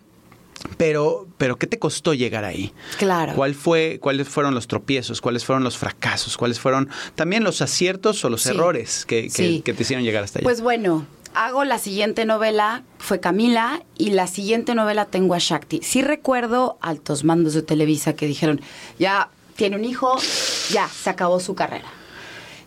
Pero, 0.77 1.27
pero, 1.39 1.57
¿qué 1.57 1.67
te 1.67 1.79
costó 1.79 2.15
llegar 2.15 2.45
ahí? 2.45 2.73
Claro. 2.99 3.33
¿Cuál 3.35 3.55
fue, 3.55 3.99
¿Cuáles 4.01 4.29
fueron 4.29 4.55
los 4.55 4.69
tropiezos? 4.69 5.21
¿Cuáles 5.21 5.45
fueron 5.45 5.65
los 5.65 5.77
fracasos? 5.77 6.37
¿Cuáles 6.37 6.61
fueron 6.61 6.89
también 7.17 7.43
los 7.43 7.61
aciertos 7.63 8.25
o 8.25 8.29
los 8.31 8.47
errores 8.47 9.05
que, 9.05 9.29
que- 9.29 9.63
que 9.63 9.75
te 9.75 9.83
hicieron 9.83 10.05
llegar 10.05 10.23
hasta 10.23 10.39
allá? 10.39 10.45
Pues 10.45 10.61
bueno, 10.61 11.05
hago 11.35 11.65
la 11.65 11.79
siguiente 11.79 12.25
novela, 12.25 12.83
fue 12.99 13.21
Camila, 13.21 13.83
y 13.97 14.11
la 14.11 14.27
siguiente 14.27 14.75
novela 14.75 15.07
tengo 15.07 15.35
a 15.35 15.39
Shakti. 15.39 15.81
Sí 15.83 16.03
recuerdo 16.03 16.79
altos 16.81 17.25
mandos 17.25 17.55
de 17.55 17.63
Televisa 17.63 18.15
que 18.15 18.27
dijeron, 18.27 18.61
ya 18.99 19.31
tiene 19.57 19.77
un 19.77 19.85
hijo, 19.85 20.17
ya, 20.71 20.89
se 20.89 21.11
acabó 21.11 21.41
su 21.41 21.55
carrera. 21.55 21.89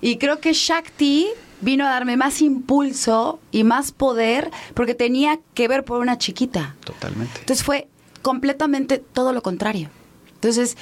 Y 0.02 0.18
creo 0.18 0.40
que 0.40 0.54
Shakti 0.54 1.28
vino 1.62 1.86
a 1.86 1.90
darme 1.90 2.18
más 2.18 2.42
impulso 2.42 3.40
y 3.52 3.64
más 3.64 3.92
poder 3.92 4.52
porque 4.74 4.94
tenía 4.94 5.40
que 5.54 5.68
ver 5.68 5.84
por 5.84 6.00
una 6.00 6.18
chiquita. 6.18 6.76
Totalmente. 6.84 7.40
Entonces 7.40 7.66
fue 7.66 7.88
completamente 8.22 8.98
todo 8.98 9.34
lo 9.34 9.42
contrario. 9.42 9.90
Entonces, 10.36 10.78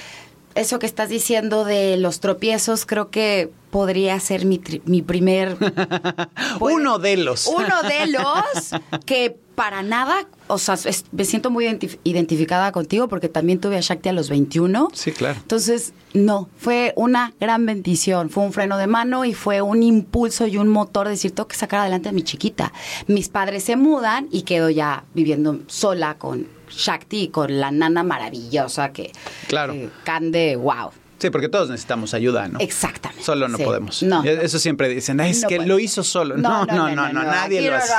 eso 0.56 0.80
que 0.80 0.86
estás 0.86 1.10
diciendo 1.10 1.66
de 1.66 1.98
los 1.98 2.20
tropiezos, 2.20 2.86
creo 2.86 3.10
que 3.10 3.52
podría 3.72 4.20
ser 4.20 4.46
mi, 4.46 4.60
tri- 4.60 4.82
mi 4.86 5.02
primer... 5.02 5.58
Uno 6.60 7.00
de 7.00 7.18
los. 7.18 7.48
Uno 7.48 7.82
de 7.84 8.08
los 8.12 9.02
que 9.06 9.36
para 9.56 9.84
nada, 9.84 10.28
o 10.48 10.58
sea, 10.58 10.76
es- 10.86 11.06
me 11.12 11.26
siento 11.26 11.50
muy 11.52 11.66
identif- 11.66 12.00
identificada 12.04 12.72
contigo 12.72 13.08
porque 13.08 13.30
también 13.30 13.60
tuve 13.60 13.78
a 13.78 13.82
Shakti 13.82 14.10
a 14.10 14.14
los 14.14 14.30
21. 14.30 14.90
Sí, 14.94 15.12
claro. 15.12 15.38
Entonces, 15.40 15.94
no, 16.14 16.50
fue 16.58 16.94
una 16.96 17.34
gran 17.40 17.66
bendición, 17.66 18.30
fue 18.30 18.44
un 18.44 18.54
freno 18.54 18.78
de 18.78 18.88
mano 18.88 19.26
y 19.26 19.34
fue 19.34 19.62
un 19.62 19.84
impulso 19.84 20.48
y 20.48 20.58
un 20.58 20.68
motor 20.70 21.06
de 21.08 21.12
decir, 21.12 21.32
tengo 21.34 21.48
que 21.48 21.56
sacar 21.56 21.82
adelante 21.82 22.10
a 22.10 22.12
mi 22.12 22.24
chiquita. 22.24 22.74
Mis 23.08 23.30
padres 23.30 23.64
se 23.64 23.76
mudan 23.76 24.28
y 24.32 24.42
quedo 24.44 24.70
ya 24.70 25.04
viviendo 25.14 25.60
sola 25.68 26.16
con 26.18 26.48
Shakti 26.76 27.24
y 27.24 27.28
con 27.30 27.60
la 27.60 27.72
nana 27.72 28.04
maravillosa 28.04 28.92
que, 28.92 29.12
Claro. 29.48 29.74
Cande, 30.04 30.56
wow. 30.56 30.92
Sí, 31.20 31.30
porque 31.30 31.48
todos 31.48 31.70
necesitamos 31.70 32.14
ayuda, 32.14 32.50
¿no? 32.50 32.60
Solo 32.60 33.24
Solo 33.24 33.48
no 33.48 33.58
podemos. 33.58 34.04
No. 34.04 34.24
Eso 34.26 34.60
siempre 34.60 34.90
dicen, 34.90 35.22
"Ay, 35.22 35.32
es 35.32 35.44
No 35.44 35.48
que 35.48 35.56
puede. 35.56 35.70
lo 35.70 35.80
hizo 35.80 36.04
solo. 36.04 36.36
No, 36.36 36.66
no, 36.66 36.94
no, 36.94 37.14
no, 37.14 37.24
nadie 37.24 37.60
Aquí 37.60 37.68
lo 37.70 37.76
hace. 37.78 37.94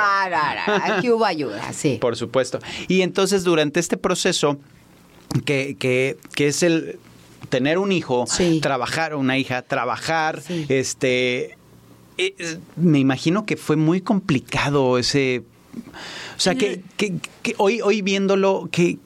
Aquí 0.93 1.11
hubo 1.11 1.25
ayuda, 1.25 1.73
sí. 1.73 1.97
Por 2.01 2.17
supuesto. 2.17 2.59
Y 2.87 3.01
entonces 3.01 3.43
durante 3.45 3.81
este 3.81 3.97
proceso, 3.97 4.59
que, 5.47 5.77
que, 5.79 6.19
que 6.35 6.49
es 6.49 6.63
el 6.63 6.99
tener 7.49 7.79
un 7.79 7.93
hijo, 7.93 8.27
Sí. 8.27 8.61
trabajar, 8.61 9.15
una 9.15 9.39
hija, 9.39 9.63
trabajar, 9.63 10.43
Sí. 10.43 10.67
este, 10.69 11.53
eh, 12.19 12.35
eh, 12.39 12.59
me 12.77 12.99
imagino 12.99 13.47
que 13.47 13.57
fue 13.57 13.77
muy 13.77 14.03
complicado 14.03 14.99
ese... 14.99 15.43
O 16.37 16.41
sea, 16.41 16.55
que, 16.55 16.83
que- 16.97 17.15
que 17.43 17.55
hoy, 17.59 17.81
hoy 17.81 18.03
viéndolo, 18.03 18.69
que, 18.73 18.99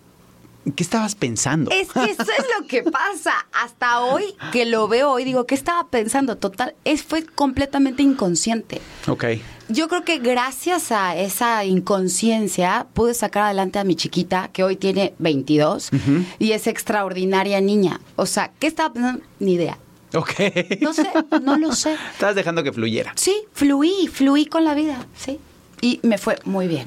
¿qué 0.76 0.82
estabas 0.82 1.14
pensando? 1.14 1.70
Es 1.70 1.92
que 1.92 2.04
eso 2.04 2.22
es 2.22 2.44
lo 2.60 2.66
que 2.66 2.82
pasa. 2.82 3.32
Hasta 3.52 4.00
hoy 4.00 4.24
que 4.52 4.66
lo 4.66 4.88
veo 4.88 5.10
hoy, 5.10 5.24
digo, 5.24 5.46
¿qué 5.46 5.54
estaba 5.54 5.88
pensando? 5.88 6.36
Total, 6.36 6.74
es, 6.84 7.02
fue 7.02 7.24
completamente 7.24 8.02
inconsciente. 8.02 8.80
Ok. 9.06 9.24
Yo 9.70 9.86
creo 9.88 10.02
que 10.02 10.18
gracias 10.18 10.92
a 10.92 11.14
esa 11.16 11.62
inconsciencia 11.66 12.86
pude 12.94 13.12
sacar 13.12 13.42
adelante 13.44 13.78
a 13.78 13.84
mi 13.84 13.96
chiquita, 13.96 14.48
que 14.50 14.64
hoy 14.64 14.76
tiene 14.76 15.12
22, 15.18 15.90
y 16.38 16.52
es 16.52 16.66
extraordinaria 16.66 17.60
niña. 17.60 18.00
O 18.16 18.24
sea, 18.24 18.50
¿qué 18.58 18.66
estaba 18.66 18.94
pensando? 18.94 19.22
Ni 19.40 19.52
idea. 19.54 19.78
Ok. 20.14 20.32
No 20.80 20.94
sé, 20.94 21.06
no 21.42 21.58
lo 21.58 21.72
sé. 21.74 21.96
Estabas 22.12 22.34
dejando 22.34 22.62
que 22.62 22.72
fluyera. 22.72 23.12
Sí, 23.16 23.42
fluí, 23.52 24.08
fluí 24.10 24.46
con 24.46 24.64
la 24.64 24.72
vida, 24.72 25.04
sí. 25.14 25.38
Y 25.82 26.00
me 26.02 26.16
fue 26.16 26.38
muy 26.44 26.66
bien. 26.66 26.86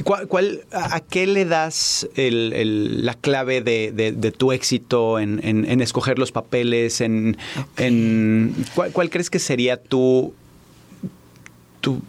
¿Y 0.00 0.02
cuál, 0.02 0.28
cuál- 0.28 0.62
a, 0.72 1.00
qué 1.00 1.26
le 1.26 1.44
das 1.44 2.08
el- 2.16 2.54
el- 2.54 3.04
la 3.04 3.12
clave 3.12 3.60
de, 3.60 3.92
de- 3.92 4.12
de 4.12 4.32
tu 4.32 4.50
éxito 4.50 5.18
en, 5.18 5.40
en- 5.44 5.70
en 5.70 5.82
escoger 5.82 6.18
los 6.18 6.32
papeles? 6.32 7.02
En, 7.02 7.36
en- 7.76 8.54
¿cuál, 8.74 8.92
cuál 8.92 9.10
crees 9.10 9.28
que 9.28 9.38
sería 9.38 9.76
tu... 9.76 10.32
tu 11.82 12.00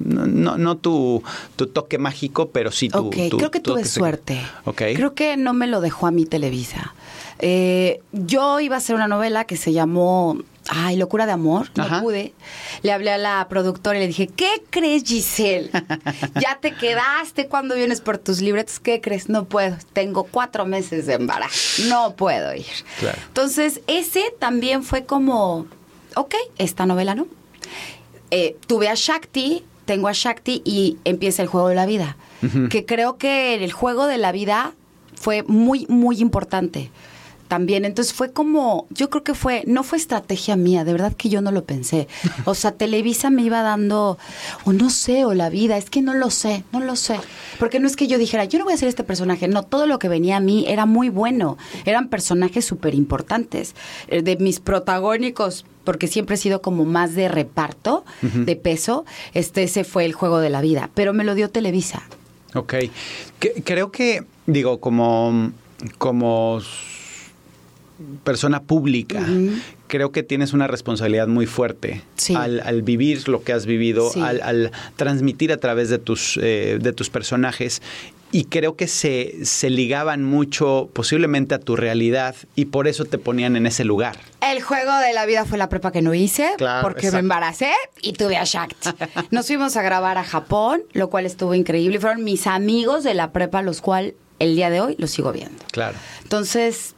no, 0.00 0.76
tu, 0.76 1.22
tu 1.54 1.68
toque 1.68 1.98
mágico, 1.98 2.48
pero 2.50 2.72
sí 2.72 2.88
tu... 2.88 2.98
Ok, 3.06 3.16
tu- 3.30 3.36
creo 3.38 3.50
que 3.52 3.60
tu 3.60 3.70
tuve 3.74 3.84
suerte. 3.84 4.40
Ok. 4.64 4.82
Creo 4.96 5.14
que 5.14 5.36
no 5.36 5.54
me 5.54 5.68
lo 5.68 5.80
dejó 5.80 6.08
a 6.08 6.10
mí 6.10 6.26
Televisa. 6.26 6.94
Eh, 7.38 8.00
yo 8.10 8.58
iba 8.58 8.74
a 8.74 8.78
hacer 8.78 8.96
una 8.96 9.06
novela 9.06 9.44
que 9.44 9.56
se 9.56 9.72
llamó 9.72 10.36
Ay, 10.68 10.96
Locura 10.96 11.26
de 11.26 11.32
Amor. 11.32 11.70
No 11.74 11.84
Ajá. 11.84 12.00
pude. 12.00 12.32
Le 12.82 12.92
hablé 12.92 13.10
a 13.10 13.18
la 13.18 13.46
productora 13.48 13.98
y 13.98 14.00
le 14.02 14.06
dije, 14.08 14.28
¿qué 14.28 14.62
crees, 14.70 15.04
Giselle? 15.04 15.70
ya 16.40 16.58
te 16.60 16.74
quedaste 16.74 17.48
cuando 17.48 17.74
vienes 17.74 18.00
por 18.00 18.18
tus 18.18 18.40
libretos. 18.40 18.80
¿Qué 18.80 19.00
crees? 19.00 19.28
No 19.28 19.44
puedo. 19.44 19.76
Tengo 19.92 20.24
cuatro 20.24 20.64
meses 20.64 21.06
de 21.06 21.14
embarazo. 21.14 21.82
No 21.88 22.14
puedo 22.16 22.54
ir. 22.54 22.66
Claro. 22.98 23.18
Entonces, 23.28 23.80
ese 23.86 24.34
también 24.38 24.82
fue 24.82 25.04
como, 25.04 25.66
ok, 26.16 26.34
esta 26.58 26.86
novela 26.86 27.14
no. 27.14 27.26
Eh, 28.30 28.56
tuve 28.66 28.88
a 28.88 28.94
Shakti, 28.94 29.64
tengo 29.84 30.08
a 30.08 30.12
Shakti 30.12 30.62
y 30.64 30.98
empieza 31.04 31.42
el 31.42 31.48
juego 31.48 31.68
de 31.68 31.74
la 31.74 31.86
vida. 31.86 32.16
Que 32.68 32.84
creo 32.84 33.16
que 33.16 33.54
el 33.54 33.72
juego 33.72 34.06
de 34.06 34.18
la 34.18 34.30
vida 34.30 34.72
fue 35.14 35.44
muy, 35.44 35.86
muy 35.88 36.18
importante 36.20 36.90
también. 37.54 37.84
Entonces 37.84 38.12
fue 38.12 38.32
como, 38.32 38.88
yo 38.90 39.10
creo 39.10 39.22
que 39.22 39.32
fue, 39.34 39.62
no 39.68 39.84
fue 39.84 39.96
estrategia 39.98 40.56
mía, 40.56 40.82
de 40.82 40.90
verdad 40.90 41.12
que 41.16 41.28
yo 41.28 41.40
no 41.40 41.52
lo 41.52 41.62
pensé. 41.64 42.08
O 42.46 42.54
sea, 42.54 42.72
Televisa 42.72 43.30
me 43.30 43.42
iba 43.42 43.62
dando, 43.62 44.18
o 44.64 44.72
no 44.72 44.90
sé, 44.90 45.24
o 45.24 45.34
la 45.34 45.50
vida, 45.50 45.76
es 45.76 45.88
que 45.88 46.02
no 46.02 46.14
lo 46.14 46.30
sé, 46.30 46.64
no 46.72 46.80
lo 46.80 46.96
sé. 46.96 47.20
Porque 47.60 47.78
no 47.78 47.86
es 47.86 47.94
que 47.94 48.08
yo 48.08 48.18
dijera, 48.18 48.44
yo 48.44 48.58
no 48.58 48.64
voy 48.64 48.72
a 48.72 48.74
hacer 48.76 48.88
este 48.88 49.04
personaje, 49.04 49.46
no, 49.46 49.62
todo 49.62 49.86
lo 49.86 50.00
que 50.00 50.08
venía 50.08 50.36
a 50.38 50.40
mí 50.40 50.64
era 50.66 50.84
muy 50.84 51.10
bueno, 51.10 51.56
eran 51.84 52.08
personajes 52.08 52.64
súper 52.64 52.94
importantes. 52.94 53.74
Eh, 54.08 54.22
De 54.22 54.36
mis 54.36 54.58
protagónicos, 54.58 55.64
porque 55.84 56.08
siempre 56.08 56.34
he 56.34 56.38
sido 56.38 56.60
como 56.60 56.84
más 56.84 57.14
de 57.14 57.28
reparto, 57.28 58.04
de 58.22 58.56
peso, 58.56 59.04
este 59.32 59.62
ese 59.62 59.84
fue 59.84 60.04
el 60.06 60.12
juego 60.12 60.38
de 60.40 60.50
la 60.50 60.60
vida, 60.60 60.90
pero 60.94 61.12
me 61.14 61.22
lo 61.24 61.34
dio 61.36 61.50
Televisa. 61.50 62.02
Ok. 62.54 62.74
Que- 63.38 63.62
creo 63.64 63.92
que, 63.92 64.24
digo, 64.46 64.80
como, 64.80 65.52
como 65.98 66.58
persona 68.24 68.62
pública, 68.62 69.24
creo 69.86 70.12
que 70.12 70.22
tienes 70.22 70.52
una 70.52 70.66
responsabilidad 70.66 71.26
muy 71.28 71.46
fuerte 71.46 72.02
Sí. 72.16 72.34
al, 72.34 72.60
al 72.60 72.82
vivir 72.82 73.28
lo 73.28 73.42
que 73.42 73.52
has 73.52 73.66
vivido, 73.66 74.10
Sí. 74.10 74.20
al, 74.20 74.40
al 74.42 74.72
transmitir 74.96 75.52
a 75.52 75.56
través 75.58 75.88
de 75.90 75.98
tus, 75.98 76.38
eh, 76.42 76.78
de 76.80 76.92
tus 76.92 77.10
personajes. 77.10 77.82
y 78.32 78.46
creo 78.46 78.74
que 78.74 78.88
se, 78.88 79.44
se 79.44 79.70
ligaban 79.70 80.24
mucho 80.24 80.90
posiblemente 80.92 81.54
a 81.54 81.60
tu 81.60 81.76
realidad 81.76 82.34
y 82.56 82.64
por 82.64 82.88
eso 82.88 83.04
te 83.04 83.16
ponían 83.16 83.54
en 83.54 83.64
ese 83.64 83.84
lugar. 83.84 84.16
El 84.40 84.60
juego 84.60 84.92
de 84.98 85.12
la 85.12 85.24
vida 85.24 85.44
fue 85.44 85.56
la 85.56 85.68
prepa 85.68 85.92
que 85.92 86.02
no 86.02 86.14
hice 86.14 86.50
Claro, 86.58 86.82
porque 86.82 87.02
exacto. 87.06 87.14
me 87.14 87.20
embaracé 87.20 87.70
y 88.02 88.12
tuve 88.14 88.36
a 88.36 88.42
Shakti. 88.42 88.90
Nos 89.30 89.46
fuimos 89.46 89.76
a 89.76 89.82
grabar 89.82 90.18
a 90.18 90.24
Japón, 90.24 90.82
lo 90.94 91.10
cual 91.10 91.26
estuvo 91.26 91.54
increíble. 91.54 92.00
Fueron 92.00 92.24
mis 92.24 92.48
amigos 92.48 93.04
de 93.04 93.14
la 93.14 93.30
prepa, 93.30 93.62
los 93.62 93.80
cuales 93.80 94.14
el 94.40 94.56
día 94.56 94.68
de 94.68 94.80
hoy 94.80 94.96
los 94.98 95.12
sigo 95.12 95.30
viendo. 95.30 95.62
Claro. 95.70 95.96
Entonces, 96.24 96.93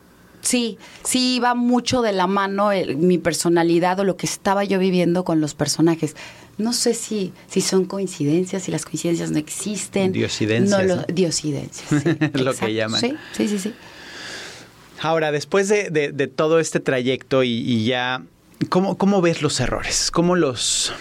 sí, 0.47 0.79
sí 1.05 1.37
iba 1.37 1.55
mucho 1.55 2.03
de 2.03 2.13
la 2.13 2.27
mano 2.27 2.73
el- 2.73 2.97
mi 2.97 3.19
personalidad 3.19 3.99
o 4.01 4.05
lo 4.05 4.17
que 4.17 4.27
estaba 4.27 4.65
yo 4.65 4.79
viviendo 4.79 5.25
con 5.25 5.41
los 5.41 5.55
personajes. 5.55 6.15
No 6.59 6.73
sé 6.73 6.95
si, 6.95 7.33
si 7.49 7.61
son 7.61 7.85
coincidencias, 7.85 8.63
si 8.63 8.71
las 8.71 8.85
coincidencias 8.85 9.31
no 9.31 9.39
existen. 9.39 10.13
Diosidencias, 10.13 10.71
No 10.71 10.83
lo- 10.87 10.97
¿no? 10.97 11.05
Diosidencias, 11.13 12.03
sí, 12.03 12.11
Lo 12.35 12.55
que 12.55 12.73
llaman. 12.75 13.01
Sí, 13.01 13.15
sí, 13.37 13.49
sí, 13.49 13.59
sí. 13.59 13.75
Ahora, 15.03 15.31
después 15.33 15.69
de, 15.69 15.91
de- 15.91 16.13
de 16.13 16.27
todo 16.27 16.59
este 16.61 16.81
trayecto 16.81 17.43
y, 17.43 17.51
y 17.51 17.85
ya, 17.85 18.23
¿cómo, 18.71 18.97
¿cómo 18.97 19.21
ves 19.21 19.43
los 19.43 19.61
errores? 19.61 20.11
¿Cómo 20.11 20.37
los... 20.37 20.93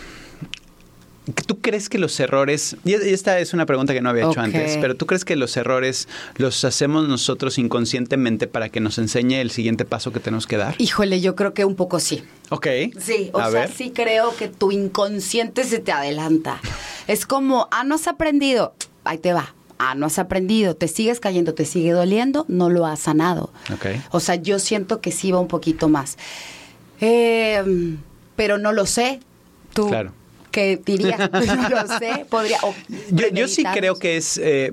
¿Tú 1.47 1.59
crees 1.59 1.89
que 1.89 1.97
los 1.97 2.19
errores, 2.19 2.77
y 2.85 2.93
esta 2.93 3.39
es 3.39 3.53
una 3.53 3.65
pregunta 3.65 3.93
que 3.93 4.01
no 4.01 4.09
había 4.09 4.29
hecho 4.29 4.39
antes, 4.41 4.77
pero 4.79 4.95
tú 4.95 5.05
crees 5.07 5.25
que 5.25 5.35
los 5.35 5.57
errores 5.57 6.07
los 6.37 6.63
hacemos 6.65 7.07
nosotros 7.07 7.57
inconscientemente 7.57 8.45
para 8.47 8.69
que 8.69 8.79
nos 8.79 8.97
enseñe 8.99 9.41
el 9.41 9.49
siguiente 9.49 9.85
paso 9.85 10.11
que 10.11 10.19
tenemos 10.19 10.45
que 10.45 10.57
dar? 10.57 10.75
Híjole, 10.77 11.21
yo 11.21 11.35
creo 11.35 11.53
que 11.55 11.65
un 11.65 11.75
poco 11.75 11.99
sí. 11.99 12.23
Ok. 12.49 12.67
Sí, 12.99 13.31
o 13.33 13.39
A 13.39 13.49
sea, 13.49 13.61
ver. 13.61 13.71
sí 13.71 13.91
creo 13.91 14.35
que 14.35 14.49
tu 14.49 14.71
inconsciente 14.71 15.63
se 15.63 15.79
te 15.79 15.91
adelanta. 15.91 16.59
Es 17.07 17.25
como, 17.25 17.67
ah, 17.71 17.83
no 17.83 17.95
has 17.95 18.07
aprendido, 18.07 18.75
ahí 19.03 19.17
te 19.17 19.33
va. 19.33 19.55
Ah, 19.79 19.95
no 19.95 20.05
has 20.05 20.19
aprendido, 20.19 20.75
te 20.75 20.87
sigues 20.87 21.19
cayendo, 21.19 21.53
te 21.53 21.65
sigue 21.65 21.91
doliendo, 21.91 22.45
no 22.47 22.69
lo 22.69 22.85
has 22.85 22.99
sanado. 22.99 23.51
Ok. 23.73 23.87
O 24.11 24.19
sea, 24.19 24.35
yo 24.35 24.59
siento 24.59 25.01
que 25.01 25.11
sí 25.11 25.31
va 25.31 25.39
un 25.39 25.47
poquito 25.47 25.89
más. 25.89 26.17
Eh, 27.01 27.63
pero 28.35 28.57
no 28.57 28.71
lo 28.71 28.85
sé. 28.85 29.19
Tú, 29.73 29.87
Claro. 29.89 30.13
¿Qué 30.55 30.79
dirías? 30.83 31.19
no 31.31 31.69
lo 31.69 31.99
sé. 31.99 32.25
Podría. 32.29 32.59
o 32.63 32.73
Yo, 33.11 33.27
yo 33.27 33.47
sí 33.47 33.63
creo 33.73 33.95
que 33.99 34.17
es... 34.17 34.39
eh, 34.41 34.71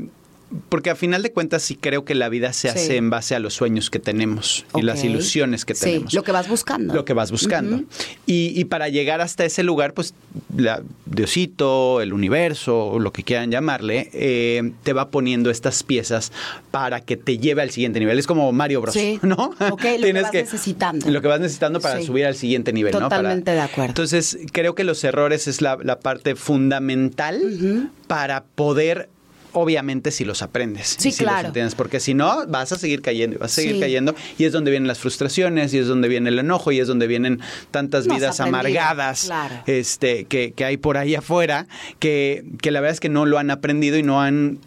porque 0.69 0.91
a 0.91 0.97
final 0.97 1.23
de 1.23 1.33
cuentas 1.33 1.63
sí 1.63 1.77
creo 1.77 2.05
que 2.05 2.15
la 2.15 2.29
vida 2.29 2.53
se 2.53 2.71
Sí. 2.71 2.79
hace 2.79 2.97
en 2.97 3.11
base 3.11 3.35
a 3.35 3.39
los 3.39 3.55
sueños 3.55 3.91
que 3.91 3.99
tenemos 3.99 4.65
y 4.75 4.83
las 4.83 5.05
ilusiones 5.05 5.65
que 5.65 5.75
Sí, 5.75 5.85
tenemos. 5.85 6.15
lo 6.15 6.23
que 6.23 6.33
vas 6.33 6.49
buscando. 6.49 6.95
Lo 6.95 7.05
que 7.05 7.13
vas 7.15 7.31
buscando. 7.31 7.83
Y, 8.27 8.53
y 8.59 8.65
para 8.67 8.89
llegar 8.89 9.21
hasta 9.21 9.45
ese 9.45 9.63
lugar, 9.63 9.95
pues 9.95 10.15
la, 10.57 10.83
Diosito, 11.07 12.01
el 12.01 12.13
universo, 12.13 12.99
lo 12.99 13.13
que 13.13 13.23
quieran 13.23 13.51
llamarle, 13.51 14.11
eh, 14.13 14.73
te 14.83 14.93
va 14.93 15.09
poniendo 15.11 15.51
estas 15.51 15.83
piezas 15.83 16.33
para 16.71 17.01
que 17.01 17.17
te 17.17 17.39
lleve 17.39 17.63
al 17.63 17.71
siguiente 17.71 18.01
nivel. 18.01 18.19
Es 18.19 18.27
como 18.27 18.51
Mario 18.53 18.81
Bros. 18.81 18.95
Sí. 18.95 19.19
¿No? 19.23 19.55
Ok, 19.71 19.85
lo 19.99 20.07
que 20.07 20.13
vas 20.23 20.33
necesitando. 20.33 21.11
Lo 21.11 21.21
que 21.23 21.29
vas 21.29 21.41
necesitando 21.41 21.81
para 21.81 22.01
Sí. 22.01 22.07
subir 22.07 22.27
al 22.27 22.35
siguiente 22.37 22.73
nivel. 22.73 22.93
¿no? 22.93 23.01
Para- 23.01 23.17
Totalmente 23.23 23.51
de 23.53 23.61
acuerdo. 23.61 23.91
Entonces, 23.91 24.39
creo 24.53 24.75
que 24.75 24.85
los 24.85 25.03
errores 25.05 25.47
es 25.49 25.61
la, 25.63 25.79
la 25.83 26.01
parte 26.01 26.35
fundamental 26.37 27.91
para 28.07 28.45
poder. 28.45 29.09
Obviamente 29.55 30.11
si 30.11 30.25
los 30.25 30.41
aprendes. 30.43 30.97
Sí, 30.99 31.13
si 31.13 31.25
los 31.25 31.33
claro. 31.33 31.49
entiendes, 31.49 31.75
porque 31.75 32.01
si 32.01 32.15
no, 32.15 32.47
vas 32.47 32.73
a 32.73 32.79
seguir 32.79 33.03
cayendo 33.03 33.37
y 33.37 33.39
vas 33.39 33.53
a 33.53 33.55
seguir 33.57 33.75
Sí. 33.75 33.81
cayendo. 33.81 34.15
Y 34.39 34.45
es 34.45 34.53
donde 34.53 34.71
vienen 34.71 34.87
las 34.89 34.99
frustraciones, 34.99 35.75
y 35.75 35.79
es 35.79 35.87
donde 35.87 36.09
viene 36.09 36.31
el 36.31 36.39
enojo, 36.39 36.73
y 36.73 36.81
es 36.81 36.89
donde 36.89 37.07
vienen 37.07 37.41
tantas 37.71 38.07
vidas 38.09 38.41
amargadas 38.41 39.25
claro. 39.27 39.57
este, 39.67 40.25
que, 40.25 40.53
que 40.53 40.65
hay 40.65 40.77
por 40.79 40.97
ahí 40.97 41.15
afuera, 41.15 41.67
que, 41.99 42.45
que 42.63 42.71
la 42.71 42.81
verdad 42.81 42.95
es 42.95 43.01
que 43.01 43.09
no 43.11 43.27
lo 43.27 43.39
han 43.39 43.51
aprendido 43.51 43.99
y 43.99 44.03
no 44.03 44.21
han 44.23 44.59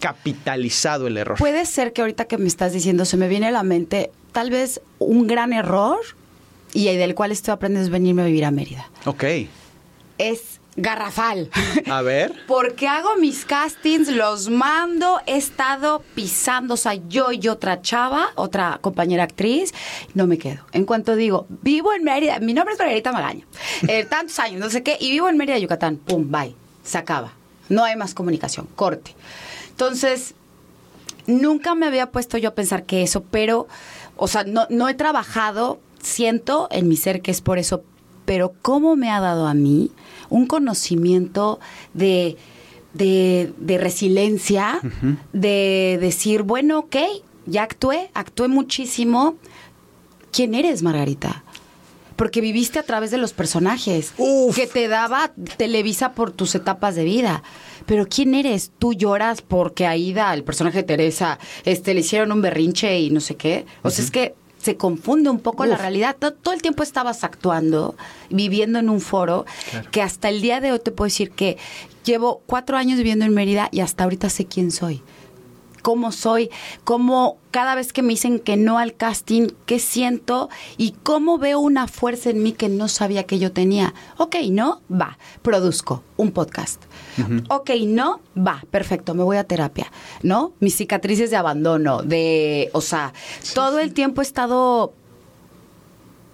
capitalizado 0.00 1.06
el 1.06 1.16
error. 1.16 1.38
Puede 1.38 1.64
ser 1.66 1.92
que 1.92 2.00
ahorita 2.02 2.26
que 2.26 2.38
me 2.38 2.48
estás 2.48 2.72
diciendo 2.72 3.04
se 3.04 3.16
me 3.16 3.28
viene 3.28 3.46
a 3.46 3.50
la 3.50 3.62
mente 3.62 4.10
tal 4.32 4.50
vez 4.50 4.80
un 4.98 5.26
gran 5.26 5.52
error 5.52 5.98
y 6.74 6.84
del 6.94 7.14
cual 7.14 7.32
estoy 7.32 7.52
aprendiendo 7.52 7.86
es 7.86 7.90
venirme 7.90 8.22
a 8.22 8.26
vivir 8.26 8.44
a 8.44 8.50
Mérida. 8.50 8.90
ok. 9.06 9.24
Es 10.18 10.55
garrafal. 10.76 11.50
A 11.90 12.02
ver. 12.02 12.32
Porque 12.46 12.86
hago 12.86 13.16
mis 13.16 13.44
castings, 13.44 14.08
los 14.08 14.48
mando, 14.48 15.20
he 15.26 15.36
estado 15.36 16.02
pisando, 16.14 16.74
o 16.74 16.76
sea, 16.76 16.94
yo 16.94 17.32
y 17.32 17.48
otra 17.48 17.82
chava, 17.82 18.28
otra 18.34 18.78
compañera 18.80 19.24
actriz, 19.24 19.72
no 20.14 20.26
me 20.26 20.38
quedo. 20.38 20.64
En 20.72 20.84
cuanto 20.84 21.16
digo, 21.16 21.46
vivo 21.62 21.92
en 21.92 22.04
Mérida, 22.04 22.38
mi 22.38 22.54
nombre 22.54 22.74
es 22.74 22.78
Margarita 22.78 23.12
Magaña, 23.12 23.44
eh, 23.88 24.04
tantos 24.04 24.38
años, 24.38 24.60
no 24.60 24.70
sé 24.70 24.82
qué, 24.82 24.96
y 25.00 25.10
vivo 25.10 25.28
en 25.28 25.36
Mérida, 25.36 25.58
Yucatán, 25.58 25.96
pum, 25.96 26.30
bye, 26.30 26.54
se 26.84 26.98
acaba. 26.98 27.32
No 27.68 27.82
hay 27.82 27.96
más 27.96 28.14
comunicación, 28.14 28.68
corte. 28.76 29.14
Entonces, 29.70 30.34
nunca 31.26 31.74
me 31.74 31.86
había 31.86 32.12
puesto 32.12 32.38
yo 32.38 32.50
a 32.50 32.54
pensar 32.54 32.84
que 32.84 33.02
eso, 33.02 33.24
pero, 33.24 33.66
o 34.16 34.28
sea, 34.28 34.44
no, 34.44 34.66
no 34.70 34.88
he 34.88 34.94
trabajado, 34.94 35.80
siento 36.00 36.68
en 36.70 36.86
mi 36.86 36.96
ser 36.96 37.22
que 37.22 37.32
es 37.32 37.40
por 37.40 37.58
eso, 37.58 37.82
pero 38.26 38.52
cómo 38.60 38.96
me 38.96 39.10
ha 39.10 39.20
dado 39.20 39.46
a 39.46 39.54
mí 39.54 39.90
un 40.28 40.46
conocimiento 40.46 41.58
de, 41.94 42.36
de, 42.92 43.52
de 43.58 43.78
resiliencia, 43.78 44.80
de 45.32 45.98
decir, 46.00 46.42
bueno, 46.42 46.80
ok, 46.80 46.96
ya 47.46 47.62
actué, 47.62 48.10
actué 48.12 48.48
muchísimo. 48.48 49.36
¿Quién 50.32 50.54
eres, 50.54 50.82
Margarita? 50.82 51.44
Porque 52.16 52.40
viviste 52.40 52.78
a 52.78 52.82
través 52.82 53.10
de 53.10 53.18
los 53.18 53.32
personajes 53.32 54.12
Uf. 54.16 54.56
que 54.56 54.66
te 54.66 54.88
daba 54.88 55.32
Televisa 55.56 56.12
por 56.12 56.30
tus 56.32 56.54
etapas 56.54 56.94
de 56.94 57.04
vida. 57.04 57.42
Pero 57.84 58.06
¿quién 58.08 58.34
eres? 58.34 58.72
Tú 58.78 58.94
lloras 58.94 59.42
porque 59.42 59.86
Aida, 59.86 60.34
el 60.34 60.42
personaje 60.42 60.78
de 60.78 60.84
Teresa, 60.84 61.38
este, 61.64 61.94
le 61.94 62.00
hicieron 62.00 62.32
un 62.32 62.42
berrinche 62.42 62.98
y 62.98 63.10
no 63.10 63.20
sé 63.20 63.36
qué. 63.36 63.66
O 63.82 63.90
sea, 63.90 64.04
es 64.04 64.10
que 64.10 64.34
se 64.60 64.76
confunde 64.76 65.30
un 65.30 65.38
poco 65.40 65.64
la 65.66 65.76
realidad. 65.76 66.16
To- 66.18 66.32
Todo, 66.32 66.54
el 66.54 66.62
tiempo 66.62 66.82
estabas 66.82 67.22
actuando, 67.24 67.94
viviendo 68.30 68.78
en 68.78 68.88
un 68.90 69.00
foro, 69.00 69.44
Claro. 69.70 69.90
que 69.90 70.02
hasta 70.02 70.28
el 70.28 70.40
día 70.40 70.60
de 70.60 70.72
hoy 70.72 70.80
te 70.80 70.90
puedo 70.90 71.06
decir 71.06 71.30
que 71.30 71.56
llevo 72.04 72.42
cuatro 72.46 72.76
años 72.76 72.96
viviendo 72.98 73.24
en 73.24 73.32
Mérida 73.34 73.68
y 73.72 73.80
hasta 73.80 74.04
ahorita 74.04 74.28
sé 74.30 74.46
quién 74.46 74.70
soy 74.70 75.02
cómo 75.86 76.10
soy, 76.10 76.50
cómo 76.82 77.38
cada 77.52 77.76
vez 77.76 77.92
que 77.92 78.02
me 78.02 78.08
dicen 78.08 78.40
que 78.40 78.56
no 78.56 78.76
al 78.76 78.96
casting, 78.96 79.50
qué 79.66 79.78
siento 79.78 80.50
y 80.76 80.96
cómo 81.04 81.38
veo 81.38 81.60
una 81.60 81.86
fuerza 81.86 82.30
en 82.30 82.42
mí 82.42 82.50
que 82.50 82.68
no 82.68 82.88
sabía 82.88 83.22
que 83.22 83.38
yo 83.38 83.52
tenía. 83.52 83.94
Ok, 84.16 84.34
no, 84.50 84.80
va, 84.90 85.16
produzco 85.42 86.02
un 86.16 86.32
podcast. 86.32 86.82
Ok, 87.50 87.70
no, 87.86 88.18
va, 88.36 88.64
perfecto, 88.72 89.14
me 89.14 89.22
voy 89.22 89.36
a 89.36 89.44
terapia, 89.44 89.92
¿no? 90.24 90.54
Mis 90.58 90.74
cicatrices 90.74 91.30
de 91.30 91.36
abandono, 91.36 92.02
de, 92.02 92.68
o 92.72 92.80
sea, 92.80 93.12
todo 93.54 93.78
el 93.78 93.94
tiempo 93.94 94.22
he 94.22 94.24
estado 94.24 94.92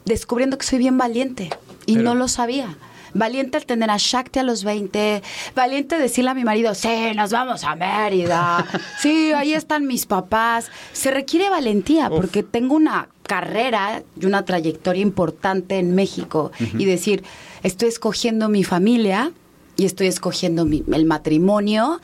descubriendo 0.07 0.57
que 0.57 0.65
soy 0.65 0.79
bien 0.79 0.97
valiente 0.97 1.51
y 1.85 1.97
Pero- 1.97 2.05
no 2.05 2.15
lo 2.15 2.27
sabía. 2.29 2.79
Valiente 3.15 3.57
al 3.59 3.67
tener 3.67 3.91
a 3.91 3.97
Shakti 3.99 4.39
a 4.39 4.43
los 4.43 4.65
20, 4.65 5.23
valiente 5.55 5.99
decirle 5.99 6.31
a 6.31 6.35
mi 6.35 6.45
marido, 6.45 6.75
sí, 6.75 6.89
nos 7.15 7.31
vamos 7.31 7.65
a 7.65 7.75
Mérida, 7.77 8.65
sí, 9.01 9.33
ahí 9.33 9.53
están 9.53 9.87
mis 9.87 10.07
papás. 10.07 10.71
Se 10.93 11.11
requiere 11.11 11.51
valentía 11.51 12.09
porque 12.09 12.43
tengo 12.43 12.75
una 12.75 13.09
carrera 13.25 14.03
y 14.21 14.27
una 14.27 14.45
trayectoria 14.45 15.03
importante 15.03 15.79
en 15.79 15.95
México 15.95 16.53
y 16.79 16.85
decir, 16.85 17.23
estoy 17.63 17.89
escogiendo 17.89 18.49
mi 18.49 18.65
familia 18.65 19.33
y 19.77 19.85
estoy 19.87 20.07
escogiendo 20.07 20.65
mi- 20.65 20.85
el 20.93 21.05
matrimonio 21.07 22.01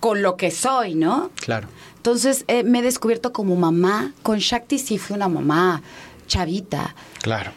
con 0.00 0.22
lo 0.22 0.36
que 0.36 0.50
soy, 0.50 0.94
¿no? 0.94 1.30
Claro. 1.36 1.68
Entonces 1.96 2.44
eh, 2.48 2.64
me 2.64 2.80
he 2.80 2.82
descubierto 2.82 3.32
como 3.32 3.54
mamá. 3.56 4.12
Con 4.22 4.38
Shakti 4.38 4.78
sí 4.78 4.98
fui 4.98 5.14
una 5.16 5.28
mamá 5.28 5.80
chavita. 6.26 6.94
Claro. 7.20 7.52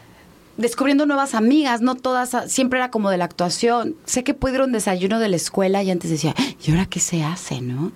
Descubriendo 0.56 1.04
nuevas 1.04 1.34
amigas, 1.34 1.82
no 1.82 1.96
todas, 1.96 2.34
ah, 2.34 2.48
siempre 2.48 2.78
era 2.78 2.90
como 2.90 3.10
de 3.10 3.18
la 3.18 3.26
actuación. 3.26 3.94
Sé 4.06 4.24
que 4.24 4.32
puedo 4.32 4.54
ir 4.54 4.60
a 4.62 4.64
un 4.64 4.72
desayuno 4.72 5.18
de 5.18 5.28
la 5.28 5.36
escuela 5.36 5.82
y 5.82 5.90
antes 5.90 6.10
decía, 6.10 6.34
¿y 6.64 6.70
ahora 6.70 6.86
qué 6.86 6.98
se 6.98 7.22
hace, 7.22 7.60
no? 7.60 7.92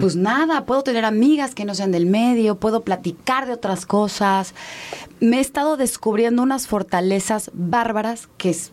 Pues 0.00 0.16
nada, 0.16 0.64
puedo 0.66 0.82
tener 0.82 1.04
amigas 1.04 1.54
que 1.54 1.64
no 1.64 1.74
sean 1.74 1.92
del 1.92 2.06
medio, 2.06 2.56
puedo 2.56 2.80
platicar 2.82 3.46
de 3.46 3.52
otras 3.52 3.86
cosas. 3.86 4.54
Me 5.20 5.38
he 5.38 5.40
estado 5.40 5.76
descubriendo 5.76 6.42
unas 6.42 6.66
fortalezas 6.66 7.50
bárbaras 7.54 8.28
que 8.38 8.50
es, 8.50 8.72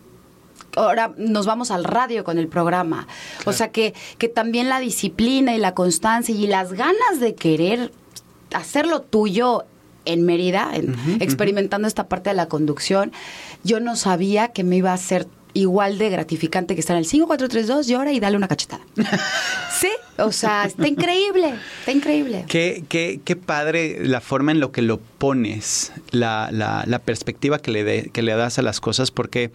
ahora 0.76 1.14
nos 1.18 1.46
vamos 1.46 1.70
al 1.70 1.84
radio 1.84 2.24
con 2.24 2.40
el 2.40 2.48
programa. 2.48 3.08
O 3.46 3.54
sea 3.54 3.72
que, 3.72 3.94
que 4.18 4.30
también 4.30 4.68
la 4.68 4.80
disciplina 4.80 5.56
y 5.56 5.60
la 5.60 5.76
constancia 5.76 6.34
y 6.34 6.48
las 6.48 6.74
ganas 6.74 7.20
de 7.20 7.36
querer 7.36 7.92
hacerlo 8.54 9.02
tuyo 9.02 9.66
en 10.08 10.24
Mérida, 10.24 10.72
en- 10.74 10.96
experimentando 11.22 11.88
esta 11.88 12.08
parte 12.08 12.30
de 12.32 12.36
la 12.36 12.48
conducción, 12.48 13.12
yo 13.64 13.80
no 13.80 13.96
sabía 13.96 14.50
que 14.50 14.64
me 14.64 14.78
iba 14.78 14.94
a 14.94 14.98
ser 14.98 15.28
igual 15.54 15.98
de 15.98 16.10
gratificante 16.12 16.76
que 16.76 16.82
estar 16.82 16.96
en 16.96 17.00
el 17.00 17.06
5432 17.06 17.90
y 17.90 17.94
ahora 17.96 18.12
y 18.12 18.20
dale 18.20 18.38
una 18.38 18.48
cachetada. 18.48 18.84
sí, 19.80 19.90
o 20.18 20.32
sea, 20.32 20.66
está 20.66 20.88
increíble, 20.88 21.56
está 21.80 21.92
increíble. 21.92 22.46
Qué, 22.48 22.84
qué, 22.88 23.22
qué 23.26 23.36
padre 23.36 24.06
la 24.06 24.22
forma 24.22 24.52
en 24.52 24.60
lo 24.60 24.72
que 24.72 24.84
lo 24.84 25.00
pones, 25.00 25.94
la, 26.12 26.50
la, 26.52 26.84
la 26.86 27.00
perspectiva 27.00 27.58
que 27.60 27.72
le, 27.72 27.84
de- 27.84 28.10
que 28.14 28.22
le 28.22 28.34
das 28.36 28.60
a 28.60 28.62
las 28.62 28.80
cosas, 28.80 29.10
porque 29.10 29.50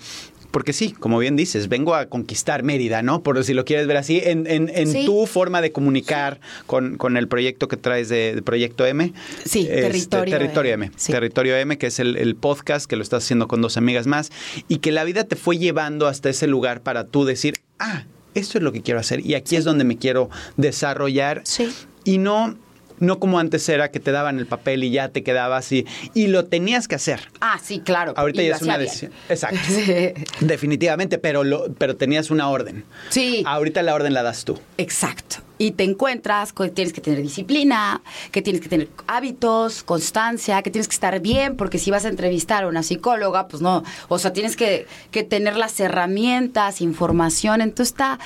porque 0.52 0.72
sí, 0.72 0.92
como 0.92 1.18
bien 1.18 1.34
dices, 1.34 1.68
vengo 1.68 1.94
a 1.96 2.06
conquistar 2.06 2.62
Mérida, 2.62 3.02
¿no? 3.02 3.22
Por 3.22 3.42
si 3.42 3.54
lo 3.54 3.64
quieres 3.64 3.86
ver 3.88 3.96
así, 3.96 4.20
en, 4.22 4.46
en, 4.46 4.70
en 4.72 5.04
tu 5.04 5.26
forma 5.26 5.60
de 5.60 5.72
comunicar 5.72 6.38
con, 6.66 6.96
con, 6.98 7.16
el 7.16 7.26
proyecto 7.26 7.66
que 7.66 7.76
traes 7.76 8.08
de, 8.08 8.40
Proyecto 8.44 8.86
M. 8.86 9.12
Sí, 9.44 9.62
este, 9.62 9.82
Territorio, 9.82 10.38
Territorio 10.38 10.74
M. 10.74 10.90
Territorio 11.06 11.56
M, 11.56 11.78
que 11.78 11.86
es 11.88 11.98
el, 11.98 12.16
el, 12.16 12.36
podcast 12.36 12.86
que 12.86 12.96
lo 12.96 13.02
estás 13.02 13.24
haciendo 13.24 13.48
con 13.48 13.62
dos 13.62 13.76
amigas 13.76 14.06
más, 14.06 14.30
y 14.68 14.78
que 14.78 14.92
la 14.92 15.04
vida 15.04 15.24
te 15.24 15.36
fue 15.36 15.58
llevando 15.58 16.06
hasta 16.06 16.28
ese 16.28 16.46
lugar 16.46 16.82
para 16.82 17.06
tú 17.06 17.24
decir, 17.24 17.54
ah, 17.78 18.04
esto 18.34 18.58
es 18.58 18.64
lo 18.64 18.72
que 18.72 18.82
quiero 18.82 19.00
hacer 19.00 19.24
y 19.24 19.34
aquí 19.34 19.56
es 19.56 19.64
donde 19.64 19.84
me 19.84 19.96
quiero 19.96 20.30
desarrollar. 20.56 21.42
Sí. 21.44 21.68
Y 22.04 22.18
no 22.18 22.56
no 22.98 23.18
como 23.18 23.38
antes 23.38 23.68
era 23.68 23.90
que 23.90 24.00
te 24.00 24.12
daban 24.12 24.38
el 24.38 24.46
papel 24.46 24.84
y 24.84 24.90
ya 24.90 25.08
te 25.08 25.22
quedabas 25.22 25.70
y, 25.72 25.86
y 26.14 26.28
lo 26.28 26.44
tenías 26.46 26.88
que 26.88 26.94
hacer. 26.94 27.20
Ah, 27.40 27.58
sí, 27.62 27.80
claro. 27.80 28.14
Ahorita 28.16 28.42
ya 28.42 28.56
es 28.56 28.62
una 28.62 28.78
decisión. 28.78 29.12
Exacto. 29.28 29.58
Definitivamente, 30.40 31.18
pero, 31.18 31.44
lo, 31.44 31.72
pero 31.74 31.96
tenías 31.96 32.30
una 32.30 32.48
orden. 32.48 32.84
Sí. 33.10 33.42
Ahorita 33.46 33.82
la 33.82 33.94
orden 33.94 34.14
la 34.14 34.22
das 34.22 34.44
tú. 34.44 34.58
Exacto 34.78 35.42
y 35.62 35.70
te 35.70 35.84
encuentras 35.84 36.52
que 36.52 36.70
tienes 36.70 36.92
que 36.92 37.00
tener 37.00 37.22
disciplina, 37.22 38.02
que 38.32 38.42
tienes 38.42 38.60
que 38.60 38.68
tener 38.68 38.88
hábitos, 39.06 39.84
constancia, 39.84 40.60
que 40.60 40.72
tienes 40.72 40.88
que 40.88 40.94
estar 40.94 41.20
bien, 41.20 41.56
porque 41.56 41.78
si 41.78 41.92
vas 41.92 42.04
a 42.04 42.08
entrevistar 42.08 42.64
a 42.64 42.66
una 42.66 42.82
psicóloga, 42.82 43.46
pues 43.46 43.62
no, 43.62 43.84
o 44.08 44.18
sea, 44.18 44.32
tienes 44.32 44.56
que, 44.56 44.88
tener 45.28 45.56
las 45.56 45.78
herramientas, 45.78 46.80
información. 46.80 47.60
Entonces 47.60 47.92
está 47.92 48.18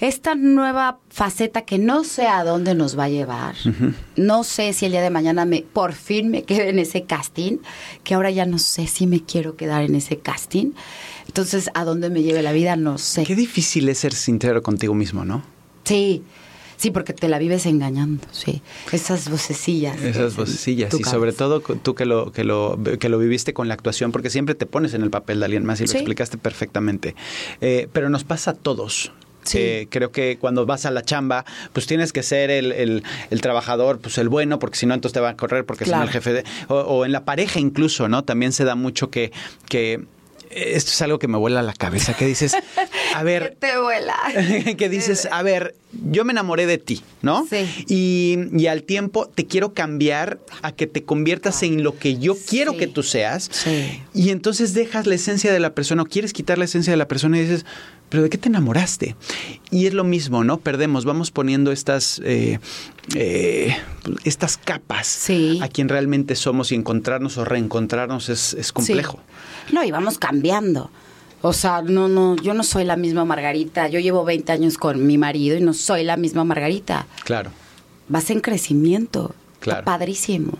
esta 0.00 0.34
nueva 0.34 0.98
faceta 1.10 1.62
que 1.62 1.78
no 1.78 2.02
sé 2.02 2.26
a 2.26 2.42
dónde 2.42 2.74
nos 2.74 2.98
va 2.98 3.04
a 3.04 3.08
llevar. 3.08 3.54
No 4.16 4.42
sé 4.42 4.72
si 4.72 4.86
el 4.86 4.90
día 4.90 5.02
de 5.02 5.10
mañana 5.10 5.44
me, 5.44 5.62
por 5.62 5.92
fin 5.92 6.28
me 6.28 6.42
quede 6.42 6.70
en 6.70 6.80
ese 6.80 7.04
casting, 7.04 7.58
que 8.02 8.14
ahora 8.14 8.32
ya 8.32 8.46
no 8.46 8.58
sé 8.58 8.88
si 8.88 9.06
me 9.06 9.22
quiero 9.22 9.54
quedar 9.54 9.84
en 9.84 9.94
ese 9.94 10.18
casting. 10.18 10.72
Entonces, 11.28 11.70
a 11.74 11.84
dónde 11.84 12.10
me 12.10 12.24
lleve 12.24 12.42
la 12.42 12.50
vida, 12.50 12.74
no 12.74 12.98
sé. 12.98 13.22
Qué 13.22 13.36
difícil 13.36 13.88
es 13.88 13.98
ser 13.98 14.12
sincero 14.12 14.60
contigo 14.64 14.94
mismo, 14.94 15.24
¿no? 15.24 15.44
Sí. 15.84 16.24
Sí, 16.80 16.90
porque 16.90 17.12
te 17.12 17.28
la 17.28 17.38
vives 17.38 17.66
engañando, 17.66 18.26
sí. 18.32 18.62
Esas 18.90 19.28
vocecillas. 19.28 20.00
Esas 20.00 20.34
vocecillas. 20.34 20.94
Y 20.98 21.04
sobre 21.04 21.34
todo 21.34 21.60
tú 21.60 21.94
que 21.94 22.06
lo, 22.06 22.32
que, 22.32 22.42
lo, 22.42 22.78
que 22.98 23.10
lo 23.10 23.18
viviste 23.18 23.52
con 23.52 23.68
la 23.68 23.74
actuación, 23.74 24.12
porque 24.12 24.30
siempre 24.30 24.54
te 24.54 24.64
pones 24.64 24.94
en 24.94 25.02
el 25.02 25.10
papel 25.10 25.40
de 25.40 25.44
alguien 25.44 25.66
más 25.66 25.82
y 25.82 25.86
lo 25.86 25.92
explicaste 25.92 26.38
perfectamente. 26.38 27.14
Eh, 27.60 27.86
pero 27.92 28.08
nos 28.08 28.24
pasa 28.24 28.52
a 28.52 28.54
todos. 28.54 29.12
Sí. 29.42 29.58
Eh, 29.58 29.88
creo 29.90 30.10
que 30.10 30.38
cuando 30.40 30.64
vas 30.64 30.86
a 30.86 30.90
la 30.90 31.02
chamba, 31.02 31.44
pues 31.74 31.86
tienes 31.86 32.14
que 32.14 32.22
ser 32.22 32.50
el, 32.50 32.72
el, 32.72 33.40
trabajador, 33.42 33.98
pues 33.98 34.16
el 34.16 34.30
bueno, 34.30 34.58
porque 34.58 34.78
si 34.78 34.86
no, 34.86 34.94
entonces 34.94 35.12
te 35.12 35.20
va 35.20 35.28
a 35.28 35.36
correr, 35.36 35.66
porque 35.66 35.84
si 35.84 35.90
no, 35.90 36.02
el 36.02 36.08
jefe 36.08 36.32
de. 36.32 36.44
O, 36.68 36.76
o, 36.76 37.04
en 37.04 37.12
la 37.12 37.26
pareja 37.26 37.60
incluso, 37.60 38.08
¿no? 38.08 38.24
También 38.24 38.52
se 38.52 38.64
da 38.64 38.74
mucho 38.74 39.10
que, 39.10 39.32
que 39.68 40.00
esto 40.50 40.90
es 40.90 41.02
algo 41.02 41.18
que 41.18 41.28
me 41.28 41.38
vuela 41.38 41.62
la 41.62 41.72
cabeza, 41.72 42.14
que 42.14 42.26
dices, 42.26 42.56
a 43.14 43.22
ver... 43.22 43.56
te 43.58 43.78
vuela? 43.78 44.16
que 44.76 44.88
dices, 44.88 45.28
a 45.30 45.42
ver, 45.42 45.74
yo 45.92 46.24
me 46.24 46.32
enamoré 46.32 46.66
de 46.66 46.78
ti, 46.78 47.02
¿no? 47.22 47.46
Sí. 47.48 47.84
Y, 47.88 48.66
al 48.66 48.84
tiempo 48.84 49.26
te 49.26 49.46
quiero 49.46 49.74
cambiar 49.74 50.38
a 50.62 50.72
que 50.72 50.86
te 50.86 51.02
conviertas 51.02 51.62
en 51.64 51.82
lo 51.82 51.98
que 51.98 52.18
yo 52.18 52.36
quiero 52.46 52.76
que 52.76 52.86
tú 52.86 53.02
seas. 53.02 53.48
Sí. 53.50 54.00
Y 54.14 54.30
entonces 54.30 54.74
dejas 54.74 55.06
la 55.06 55.16
esencia 55.16 55.52
de 55.52 55.58
la 55.58 55.74
persona 55.74 56.02
o 56.02 56.06
quieres 56.06 56.32
quitar 56.32 56.58
la 56.58 56.66
esencia 56.66 56.92
de 56.92 56.96
la 56.96 57.08
persona 57.08 57.38
y 57.38 57.42
dices, 57.42 57.66
pero 58.08 58.22
¿de 58.22 58.30
qué 58.30 58.38
te 58.38 58.48
enamoraste? 58.48 59.16
Y 59.70 59.86
es 59.86 59.94
lo 59.94 60.04
mismo, 60.04 60.44
¿no? 60.44 60.58
Perdemos, 60.58 61.04
vamos 61.04 61.30
poniendo 61.30 61.72
estas, 61.72 62.20
eh, 62.24 62.60
eh, 63.16 63.76
estas 64.24 64.56
capas 64.56 65.28
a 65.60 65.68
quien 65.68 65.88
realmente 65.88 66.36
somos 66.36 66.70
y 66.70 66.76
encontrarnos 66.76 67.38
o 67.38 67.44
reencontrarnos 67.44 68.28
es, 68.28 68.54
es 68.54 68.72
complejo. 68.72 69.18
No, 69.72 69.82
y 69.84 69.90
vamos 69.90 70.18
cambiando. 70.18 70.90
O 71.42 71.52
sea, 71.52 71.82
no, 71.82 72.08
no, 72.08 72.36
yo 72.36 72.54
no 72.54 72.62
soy 72.62 72.84
la 72.84 72.96
misma 72.96 73.24
Margarita. 73.24 73.88
Yo 73.88 73.98
llevo 73.98 74.24
20 74.24 74.52
años 74.52 74.76
con 74.76 75.06
mi 75.06 75.18
marido 75.18 75.56
y 75.56 75.60
no 75.60 75.72
soy 75.72 76.04
la 76.04 76.16
misma 76.16 76.44
Margarita. 76.44 77.06
Claro. 77.24 77.50
Vas 78.08 78.30
en 78.30 78.40
crecimiento. 78.40 79.34
Claro. 79.60 79.80
Está 79.80 79.92
padrísimo. 79.92 80.52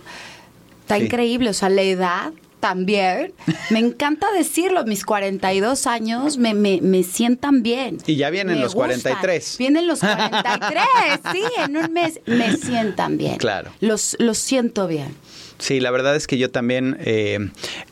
Está 0.82 0.98
increíble. 0.98 1.50
O 1.50 1.54
sea, 1.54 1.68
la 1.68 1.82
edad 1.82 2.32
también. 2.60 3.32
Me 3.70 3.78
encanta 3.78 4.30
decirlo, 4.32 4.84
mis 4.84 5.04
42 5.04 5.86
años 5.86 6.36
me, 6.36 6.54
me, 6.54 6.80
me 6.82 7.02
sientan 7.02 7.62
bien. 7.62 7.98
Y 8.06 8.16
ya 8.16 8.30
vienen 8.30 8.60
los 8.60 8.74
43. 8.74 9.56
Vienen 9.58 9.86
los 9.86 10.00
43, 10.00 10.84
sí, 11.32 11.42
en 11.64 11.76
un 11.76 11.92
mes 11.92 12.20
me 12.26 12.56
sientan 12.56 13.16
bien. 13.16 13.38
Claro. 13.38 13.72
Los, 13.80 14.16
los 14.18 14.38
siento 14.38 14.86
bien. 14.86 15.14
Sí, 15.58 15.80
la 15.80 15.90
verdad 15.90 16.16
es 16.16 16.26
que 16.26 16.38
yo 16.38 16.50
también 16.50 16.96
eh, 17.00 17.50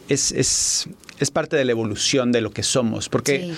es, 0.09 0.33
es, 0.33 0.89
es, 1.19 1.31
parte 1.31 1.57
de 1.57 1.65
la 1.65 1.73
evolución 1.73 2.33
de 2.33 2.41
lo 2.41 2.51
que 2.51 2.63
somos, 2.63 3.09
porque... 3.09 3.53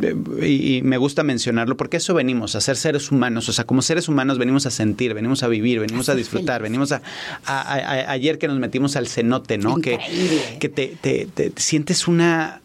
Eh, 0.00 0.14
y, 0.46 0.80
me 0.82 0.96
gusta 0.96 1.24
mencionarlo 1.24 1.76
porque 1.76 1.96
eso 1.96 2.14
venimos 2.14 2.54
a 2.54 2.60
ser 2.60 2.76
seres 2.76 3.10
humanos, 3.10 3.48
o 3.48 3.52
sea, 3.52 3.64
como 3.64 3.82
seres 3.82 4.08
humanos 4.08 4.38
venimos 4.38 4.64
a 4.64 4.70
sentir, 4.70 5.12
venimos 5.12 5.42
a 5.42 5.48
vivir, 5.48 5.80
venimos 5.80 6.08
a 6.08 6.14
disfrutar, 6.14 6.62
venimos 6.62 6.92
a, 6.92 7.02
ayer 8.12 8.38
que 8.38 8.46
nos 8.46 8.60
metimos 8.60 8.94
al 8.94 9.08
cenote, 9.08 9.58
¿no? 9.58 9.78
Que, 9.80 9.98
que 10.60 10.68
te, 10.68 10.96
te, 11.00 11.26
te 11.26 11.52
sientes 11.56 12.06
una 12.06 12.60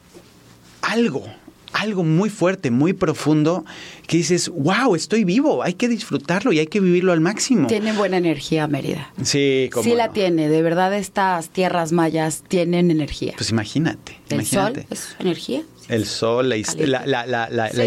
algo, 0.84 1.26
algo 1.74 2.04
muy 2.04 2.30
fuerte, 2.30 2.72
muy 2.72 2.94
profundo, 2.94 3.66
que 4.08 4.18
dices, 4.18 4.50
wow, 4.50 4.96
estoy 4.96 5.24
vivo, 5.24 5.64
hay 5.64 5.74
que 5.74 5.88
disfrutarlo 5.88 6.54
y 6.54 6.60
hay 6.60 6.68
que 6.68 6.80
vivirlo 6.80 7.12
al 7.12 7.20
máximo. 7.20 7.68
Tiene 7.68 7.94
buena 7.94 8.18
energía 8.18 8.68
Mérida. 8.68 9.12
Sí, 9.24 9.70
como. 9.74 9.84
Sí 9.84 9.96
la 9.96 10.12
tiene, 10.12 10.50
de 10.50 10.62
verdad 10.62 10.94
estas 10.94 11.50
tierras 11.50 11.92
mayas 11.92 12.44
tienen 12.48 12.92
energía. 12.92 13.34
Pues 13.36 13.50
imagínate. 13.50 14.20
El 14.30 14.42
imagínate. 14.42 14.82
sol 14.82 14.88
es 14.90 15.16
energía. 15.20 15.64
El 15.90 16.06
sol, 16.06 16.50
la, 16.50 16.58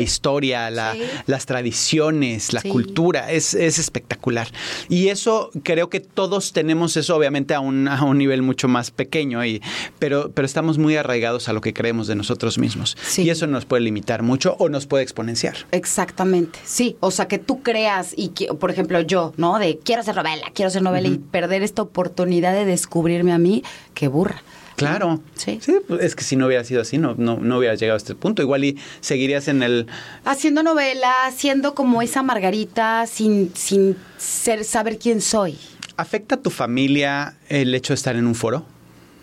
historia, 0.01 0.71
las 0.71 1.47
tradiciones, 1.47 2.53
la 2.53 2.63
cultura, 2.63 3.31
es, 3.31 3.55
espectacular. 3.55 4.49
Y 4.89 5.09
eso 5.09 5.51
creo 5.63 5.89
que 5.89 6.01
todos 6.01 6.53
tenemos 6.53 6.97
eso, 6.97 7.17
obviamente 7.17 7.55
a 7.55 7.61
un, 7.61 7.89
a 7.89 8.05
un 8.05 8.19
nivel 8.19 8.43
mucho 8.43 8.69
más 8.69 8.91
pequeño, 8.91 9.45
y, 9.45 9.63
pero, 9.99 10.31
pero 10.33 10.47
estamos 10.47 10.79
muy 10.79 10.97
arraigados 10.97 11.49
a 11.49 11.53
lo 11.53 11.61
que 11.61 11.73
creemos 11.73 12.07
de 12.07 12.15
nosotros 12.15 12.59
mismos. 12.59 12.97
Y 13.17 13.31
eso 13.31 13.47
nos 13.47 13.65
puede 13.65 13.83
limitar 13.83 14.23
mucho 14.23 14.57
o 14.59 14.69
nos 14.69 14.87
puede 14.87 15.03
exponenciar. 15.03 15.57
Exactamente, 15.73 16.59
sí. 16.65 16.97
O 17.01 17.11
sea, 17.11 17.29
que 17.29 17.39
tú 17.39 17.63
creas, 17.63 18.15
y 18.17 18.29
por 18.59 18.71
ejemplo 18.71 19.01
yo, 19.01 19.33
¿no? 19.37 19.59
De 19.59 19.79
quiero 19.79 20.03
hacer 20.03 20.17
novela, 20.17 20.51
quiero 20.55 20.69
hacer 20.69 20.83
novela 20.83 21.09
y 21.09 21.19
perder 21.19 21.63
esta 21.63 21.83
oportunidad 21.83 22.53
de 22.53 22.65
descubrirme 22.65 23.33
a 23.33 23.39
mí, 23.39 23.63
qué 23.95 24.09
burra. 24.09 24.43
Claro. 24.77 25.21
Sí. 25.35 25.59
Sí, 25.61 25.77
pues, 25.87 26.03
es 26.03 26.15
que 26.15 26.23
si 26.23 26.37
no 26.37 26.47
hubiera 26.47 26.63
sido 26.65 26.83
así, 26.83 26.99
no, 26.99 27.15
no, 27.17 27.39
no 27.39 27.59
hubieras 27.59 27.81
llegado 27.81 27.97
a 27.97 27.99
este 27.99 28.15
punto. 28.15 28.43
Igual 28.43 28.65
y 28.65 28.79
seguirías 29.01 29.49
en 29.49 29.63
el... 29.63 29.87
Haciendo 30.25 30.63
novela, 30.63 31.15
siendo 31.35 31.75
como 31.75 32.03
esa 32.03 32.23
Margarita 32.23 33.07
sin, 33.07 33.53
sin 33.55 33.97
ser, 34.19 34.65
saber 34.65 34.99
quién 34.99 35.21
soy. 35.21 35.59
¿Afecta 35.97 36.35
a 36.35 36.43
tu 36.43 36.51
familia 36.51 37.39
el 37.49 37.75
hecho 37.75 37.95
de 37.95 37.97
estar 37.97 38.17
en 38.17 38.27
un 38.27 38.35
foro? 38.35 38.67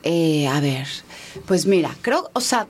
Eh, 0.03 0.47
a 0.47 0.59
ver, 0.59 0.87
pues 1.45 1.65
mira, 1.65 1.95
creo, 2.01 2.29
o 2.33 2.41
sea, 2.41 2.67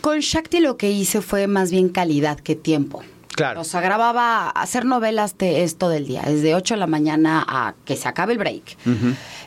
con 0.00 0.20
Shakti 0.20 0.60
lo 0.60 0.76
que 0.76 0.90
hice 0.90 1.22
fue 1.22 1.46
más 1.46 1.70
bien 1.70 1.88
calidad 1.88 2.38
que 2.38 2.56
tiempo. 2.56 3.02
Claro. 3.38 3.60
O 3.60 3.64
sea, 3.64 3.80
grababa, 3.80 4.50
hacer 4.50 4.84
novelas 4.84 5.38
de 5.38 5.62
esto 5.62 5.88
del 5.88 6.06
día, 6.06 6.22
desde 6.26 6.56
8 6.56 6.74
de 6.74 6.80
la 6.80 6.88
mañana 6.88 7.44
a 7.46 7.74
que 7.84 7.96
se 7.96 8.08
acabe 8.08 8.32
el 8.32 8.38
break. 8.38 8.76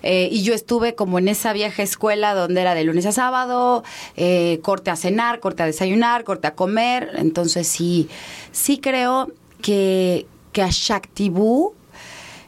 Eh, 0.01 0.29
y 0.31 0.43
yo 0.43 0.53
estuve 0.53 0.95
como 0.95 1.19
en 1.19 1.27
esa 1.27 1.51
vieja 1.51 1.83
escuela 1.83 2.33
donde 2.33 2.61
era 2.61 2.73
de 2.73 2.85
lunes 2.85 3.05
a 3.05 3.11
sábado, 3.11 3.83
eh, 4.15 4.59
corte 4.63 4.91
a 4.91 4.95
cenar, 4.95 5.41
corte 5.41 5.63
a 5.63 5.65
desayunar, 5.65 6.23
corte 6.23 6.47
a 6.47 6.55
comer. 6.55 7.11
Entonces 7.17 7.67
sí, 7.67 8.07
sí 8.53 8.77
creo 8.77 9.29
que, 9.61 10.25
que 10.53 10.61
a 10.61 10.69
Shaktibu 10.71 11.73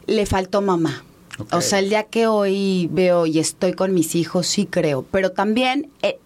le 0.07 0.25
faltó 0.25 0.61
mamá. 0.61 1.03
O 1.51 1.59
sea, 1.59 1.79
el 1.79 1.89
día 1.89 2.03
que 2.03 2.27
hoy 2.27 2.87
veo 2.91 3.25
y 3.25 3.39
estoy 3.39 3.73
con 3.73 3.93
mis 3.93 4.15
hijos, 4.15 4.47
sí 4.47 4.65
creo. 4.65 5.03
Pero 5.11 5.31
también, 5.31 5.91
eh, 6.03 6.19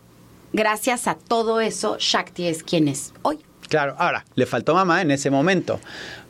gracias 0.54 1.08
a 1.08 1.16
todo 1.16 1.60
eso, 1.60 1.98
Shakti 2.00 2.46
es 2.46 2.62
quien 2.62 2.88
es 2.88 3.14
hoy. 3.24 3.40
Claro, 3.70 3.96
ahora, 3.98 4.26
le 4.36 4.46
faltó 4.46 4.74
mamá 4.74 5.02
en 5.02 5.12
ese 5.12 5.30
momento, 5.30 5.80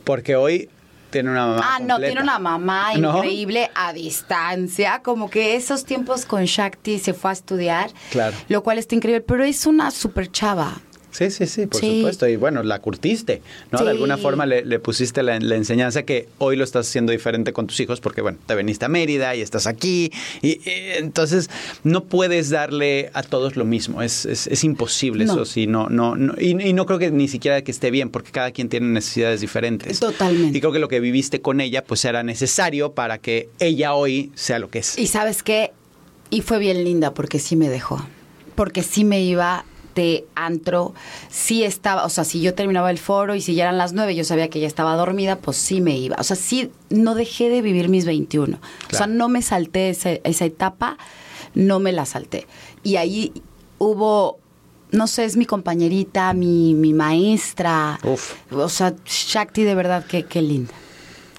porque 0.04 0.36
hoy 0.36 0.68
tiene 1.10 1.30
una 1.30 1.46
mamá. 1.46 1.62
Ah, 1.64 1.78
no, 1.80 1.98
tiene 1.98 2.20
una 2.20 2.38
mamá 2.38 2.94
increíble 2.94 3.70
a 3.74 3.92
distancia. 3.92 5.00
Como 5.02 5.30
que 5.30 5.56
esos 5.56 5.84
tiempos 5.84 6.24
con 6.24 6.44
Shakti 6.44 6.98
se 6.98 7.14
fue 7.14 7.30
a 7.30 7.32
estudiar. 7.32 7.90
Claro. 8.10 8.36
Lo 8.48 8.62
cual 8.62 8.78
está 8.78 8.94
increíble, 8.94 9.22
pero 9.22 9.44
es 9.44 9.66
una 9.66 9.90
super 9.90 10.30
chava. 10.30 10.80
Sí, 11.10 11.30
sí, 11.30 11.46
sí, 11.46 11.66
por 11.66 11.80
supuesto. 11.80 12.28
Y 12.28 12.36
bueno, 12.36 12.62
la 12.62 12.80
curtiste, 12.80 13.42
¿no? 13.70 13.82
De 13.82 13.90
alguna 13.90 14.16
forma 14.18 14.46
le, 14.46 14.78
pusiste 14.78 15.22
la, 15.22 15.36
enseñanza 15.36 16.02
que 16.02 16.28
hoy 16.38 16.56
lo 16.56 16.64
estás 16.64 16.88
haciendo 16.88 17.12
diferente 17.12 17.52
con 17.52 17.66
tus 17.66 17.80
hijos 17.80 18.00
porque, 18.00 18.20
bueno, 18.20 18.38
te 18.46 18.54
veniste 18.54 18.84
a 18.84 18.88
Mérida 18.88 19.34
y 19.34 19.40
estás 19.40 19.66
aquí. 19.66 20.12
Y, 20.42 20.60
entonces 20.96 21.50
no 21.84 22.04
puedes 22.04 22.50
darle 22.50 23.10
a 23.14 23.22
todos 23.22 23.56
lo 23.56 23.64
mismo. 23.64 24.02
Es, 24.02 24.26
es, 24.26 24.64
imposible 24.64 25.24
eso. 25.24 25.44
Sí, 25.44 25.66
no, 25.66 25.88
no, 25.88 26.16
y, 26.38 26.54
no 26.54 26.86
creo 26.86 26.98
que 26.98 27.10
ni 27.10 27.28
siquiera 27.28 27.62
que 27.62 27.70
esté 27.70 27.90
bien 27.90 28.10
porque 28.10 28.30
cada 28.30 28.50
quien 28.50 28.68
tiene 28.68 28.88
necesidades 28.88 29.40
diferentes. 29.40 30.00
Totalmente. 30.00 30.58
Y 30.58 30.60
creo 30.60 30.72
que 30.72 30.78
lo 30.78 30.88
que 30.88 31.00
viviste 31.00 31.40
con 31.40 31.60
ella 31.60 31.84
pues 31.84 32.04
era 32.04 32.22
necesario 32.22 32.92
para 32.92 33.18
que 33.18 33.48
ella 33.58 33.94
hoy 33.94 34.30
sea 34.34 34.58
lo 34.58 34.70
que 34.70 34.80
es. 34.80 34.98
Y 34.98 35.06
sabes 35.06 35.42
qué? 35.42 35.72
Y 36.30 36.42
fue 36.42 36.58
bien 36.58 36.84
linda 36.84 37.14
porque 37.14 37.38
sí 37.38 37.56
me 37.56 37.68
dejó. 37.68 38.06
Porque 38.54 38.82
sí 38.82 39.04
me 39.04 39.22
iba 39.22 39.64
este 39.98 40.26
antro, 40.36 40.94
sí 41.28 41.64
estaba, 41.64 42.04
o 42.04 42.08
sea, 42.08 42.24
si 42.24 42.40
yo 42.40 42.54
terminaba 42.54 42.90
el 42.90 42.98
foro 42.98 43.34
y 43.34 43.40
si 43.40 43.54
ya 43.54 43.64
eran 43.64 43.78
las 43.78 43.92
nueve, 43.92 44.14
yo 44.14 44.24
sabía 44.24 44.48
que 44.48 44.60
ya 44.60 44.66
estaba 44.68 44.94
dormida, 44.94 45.36
pues 45.36 45.56
sí 45.56 45.80
me 45.80 45.96
iba. 45.98 46.16
O 46.18 46.22
sea, 46.22 46.36
sí, 46.36 46.70
no 46.88 47.16
dejé 47.16 47.48
de 47.50 47.62
vivir 47.62 47.88
mis 47.88 48.04
21. 48.04 48.58
O 48.92 48.96
sea, 48.96 49.08
no 49.08 49.28
me 49.28 49.42
salté 49.42 49.90
esa, 49.90 50.10
esa 50.10 50.44
etapa, 50.44 50.98
no 51.54 51.80
me 51.80 51.92
la 51.92 52.06
salté. 52.06 52.46
Y 52.84 52.96
ahí 52.96 53.32
hubo 53.78 54.38
no 54.90 55.06
sé, 55.06 55.26
es 55.26 55.36
mi 55.36 55.44
compañerita, 55.44 56.32
mi, 56.32 56.72
mi 56.72 56.94
maestra. 56.94 57.98
Uf. 58.04 58.36
O 58.50 58.70
sea, 58.70 58.94
Shakti 59.04 59.64
de 59.64 59.74
verdad, 59.74 60.06
qué, 60.06 60.24
qué 60.24 60.40
linda. 60.40 60.72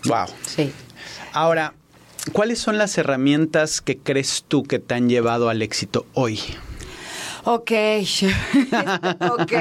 Wow. 0.06 0.28
Sí. 0.46 0.72
Ahora, 1.34 1.74
¿cuáles 2.32 2.60
son 2.60 2.78
las 2.78 2.96
herramientas 3.00 3.82
que 3.82 3.98
crees 3.98 4.46
tú 4.48 4.62
que 4.64 4.78
te 4.78 4.94
han 4.94 5.10
llevado 5.10 5.50
al 5.50 5.64
éxito 5.64 6.06
hoy? 6.14 6.40
Ok, 7.46 7.72
ok. 9.22 9.54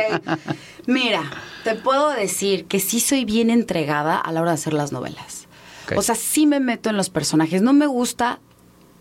Mira, 0.86 1.22
te 1.64 1.74
puedo 1.74 2.10
decir 2.10 2.66
que 2.66 2.80
sí 2.80 3.00
soy 3.00 3.24
bien 3.24 3.50
entregada 3.50 4.16
a 4.16 4.32
la 4.32 4.40
hora 4.40 4.50
de 4.52 4.54
hacer 4.56 4.72
las 4.72 4.92
novelas. 4.92 5.46
O 5.96 6.02
sea, 6.02 6.14
sí 6.14 6.46
me 6.46 6.60
meto 6.60 6.90
en 6.90 6.96
los 6.96 7.08
personajes. 7.10 7.62
No 7.62 7.72
me 7.72 7.86
gusta 7.86 8.40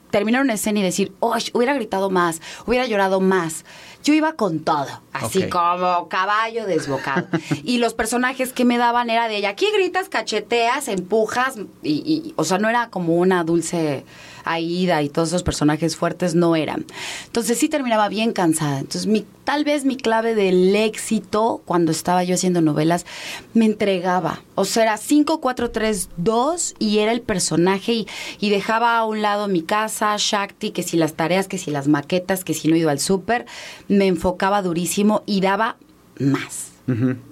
terminar 0.09 0.41
una 0.41 0.53
escena 0.53 0.79
y 0.79 0.83
decir, 0.83 1.11
oh, 1.19 1.35
hubiera 1.53 1.73
gritado 1.73 2.09
más, 2.09 2.41
hubiera 2.65 2.85
llorado 2.85 3.19
más. 3.19 3.65
Yo 4.05 4.13
iba 4.13 4.33
con 4.33 4.59
todo, 4.61 4.87
así 5.11 5.49
como 5.49 6.07
caballo 6.07 6.65
desbocado. 6.65 7.27
y 7.63 7.79
los 7.79 7.93
personajes 7.93 8.53
que 8.53 8.63
me 8.63 8.77
daban 8.77 9.09
era 9.09 9.27
de 9.27 9.35
ella, 9.35 9.49
aquí 9.49 9.67
gritas, 9.73 10.07
cacheteas, 10.07 10.87
empujas, 10.87 11.55
y, 11.83 11.91
y- 12.05 12.33
o 12.37 12.45
sea, 12.45 12.57
no 12.57 12.69
era 12.69 12.89
como 12.89 13.15
una 13.15 13.43
dulce 13.43 14.05
Aida 14.51 15.01
y 15.03 15.09
todos 15.09 15.29
esos 15.29 15.43
personajes 15.43 15.95
fuertes 15.95 16.35
no 16.35 16.55
eran. 16.55 16.85
Entonces 17.25 17.57
sí 17.57 17.69
terminaba 17.69 18.09
bien 18.09 18.33
cansada. 18.33 18.79
Entonces 18.79 19.07
mi, 19.07 19.25
tal 19.43 19.63
vez 19.63 19.85
mi 19.85 19.97
clave 19.97 20.35
del 20.35 20.75
éxito 20.75 21.61
cuando 21.65 21.91
estaba 21.91 22.23
yo 22.23 22.35
haciendo 22.35 22.61
novelas 22.61 23.05
me 23.53 23.65
entregaba. 23.65 24.41
O 24.55 24.65
sea, 24.65 24.83
era 24.83 24.97
5, 24.97 25.39
4, 25.39 25.71
3, 25.71 26.09
2 26.17 26.75
y 26.79 26.99
era 26.99 27.11
el 27.11 27.21
personaje 27.21 27.93
y, 27.93 28.07
y 28.39 28.49
dejaba 28.49 28.97
a 28.97 29.05
un 29.05 29.21
lado 29.21 29.47
mi 29.47 29.61
casa, 29.61 30.15
Shakti, 30.17 30.71
que 30.71 30.83
si 30.83 30.97
las 30.97 31.13
tareas, 31.13 31.47
que 31.47 31.57
si 31.57 31.71
las 31.71 31.87
maquetas, 31.87 32.43
que 32.43 32.53
si 32.53 32.67
no 32.67 32.75
iba 32.75 32.91
al 32.91 32.99
súper, 32.99 33.45
me 33.87 34.07
enfocaba 34.07 34.61
durísimo 34.61 35.23
y 35.25 35.41
daba 35.41 35.77
más. 36.19 36.71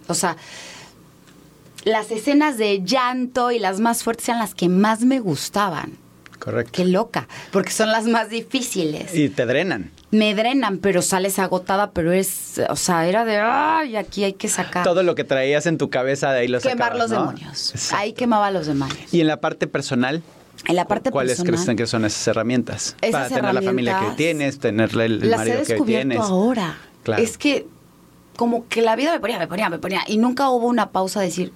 O 0.07 0.13
sea, 0.13 0.35
las 1.85 2.11
escenas 2.11 2.57
de 2.57 2.83
llanto 2.83 3.51
y 3.51 3.59
las 3.59 3.79
más 3.79 4.03
fuertes 4.03 4.27
eran 4.27 4.39
las 4.39 4.53
que 4.55 4.69
más 4.69 5.01
me 5.01 5.19
gustaban. 5.19 5.97
Correcto. 6.45 6.71
Qué 6.73 6.85
loca, 6.85 7.27
porque 7.51 7.71
son 7.71 7.91
las 7.91 8.05
más 8.05 8.29
difíciles. 8.29 9.15
Y 9.15 9.29
te 9.29 9.47
drenan. 9.47 9.89
Me 10.11 10.35
drenan, 10.35 10.77
pero 10.77 11.01
sales 11.01 11.39
agotada, 11.39 11.89
pero 11.89 12.13
es, 12.13 12.61
o 12.69 12.75
sea, 12.75 13.07
era 13.07 13.25
de, 13.25 13.37
ay, 13.39 13.95
aquí 13.95 14.23
hay 14.23 14.33
que 14.33 14.47
sacar. 14.47 14.83
Todo 14.83 15.01
lo 15.01 15.15
que 15.15 15.23
traías 15.23 15.65
en 15.65 15.79
tu 15.79 15.89
cabeza 15.89 16.31
de 16.31 16.41
ahí 16.41 16.47
lo 16.47 16.59
Quemar 16.59 16.77
sacabas, 16.93 16.97
los 16.99 17.09
¿no? 17.11 17.19
demonios. 17.31 17.71
Exacto. 17.71 18.01
Ahí 18.01 18.13
quemaba 18.13 18.51
los 18.51 18.67
demonios. 18.67 19.11
Y 19.11 19.21
en 19.21 19.27
la 19.27 19.41
parte 19.41 19.65
personal, 19.65 20.21
En 20.67 20.75
la 20.75 20.85
parte 20.85 21.09
¿cuáles 21.09 21.39
personal, 21.39 21.65
crees 21.65 21.77
que 21.77 21.87
son 21.87 22.05
esas 22.05 22.27
herramientas? 22.27 22.95
Esas 23.01 23.11
Para 23.11 23.35
tener 23.35 23.53
la 23.55 23.61
familia 23.63 23.99
que 23.99 24.15
tienes, 24.15 24.59
tener 24.59 24.95
el, 24.99 25.23
he 25.23 25.35
marido 25.35 25.63
que 25.65 25.81
tienes. 25.81 26.19
ahora. 26.19 26.77
Claro. 27.03 27.23
Es 27.23 27.39
que 27.39 27.65
como 28.37 28.67
que 28.67 28.83
la 28.83 28.95
vida 28.95 29.11
me 29.13 29.19
ponía, 29.19 29.39
me 29.39 29.47
ponía, 29.47 29.69
me 29.69 29.79
ponía. 29.79 30.01
Y 30.07 30.17
nunca 30.17 30.49
hubo 30.49 30.67
una 30.67 30.91
pausa 30.91 31.21
de 31.21 31.25
decir, 31.25 31.53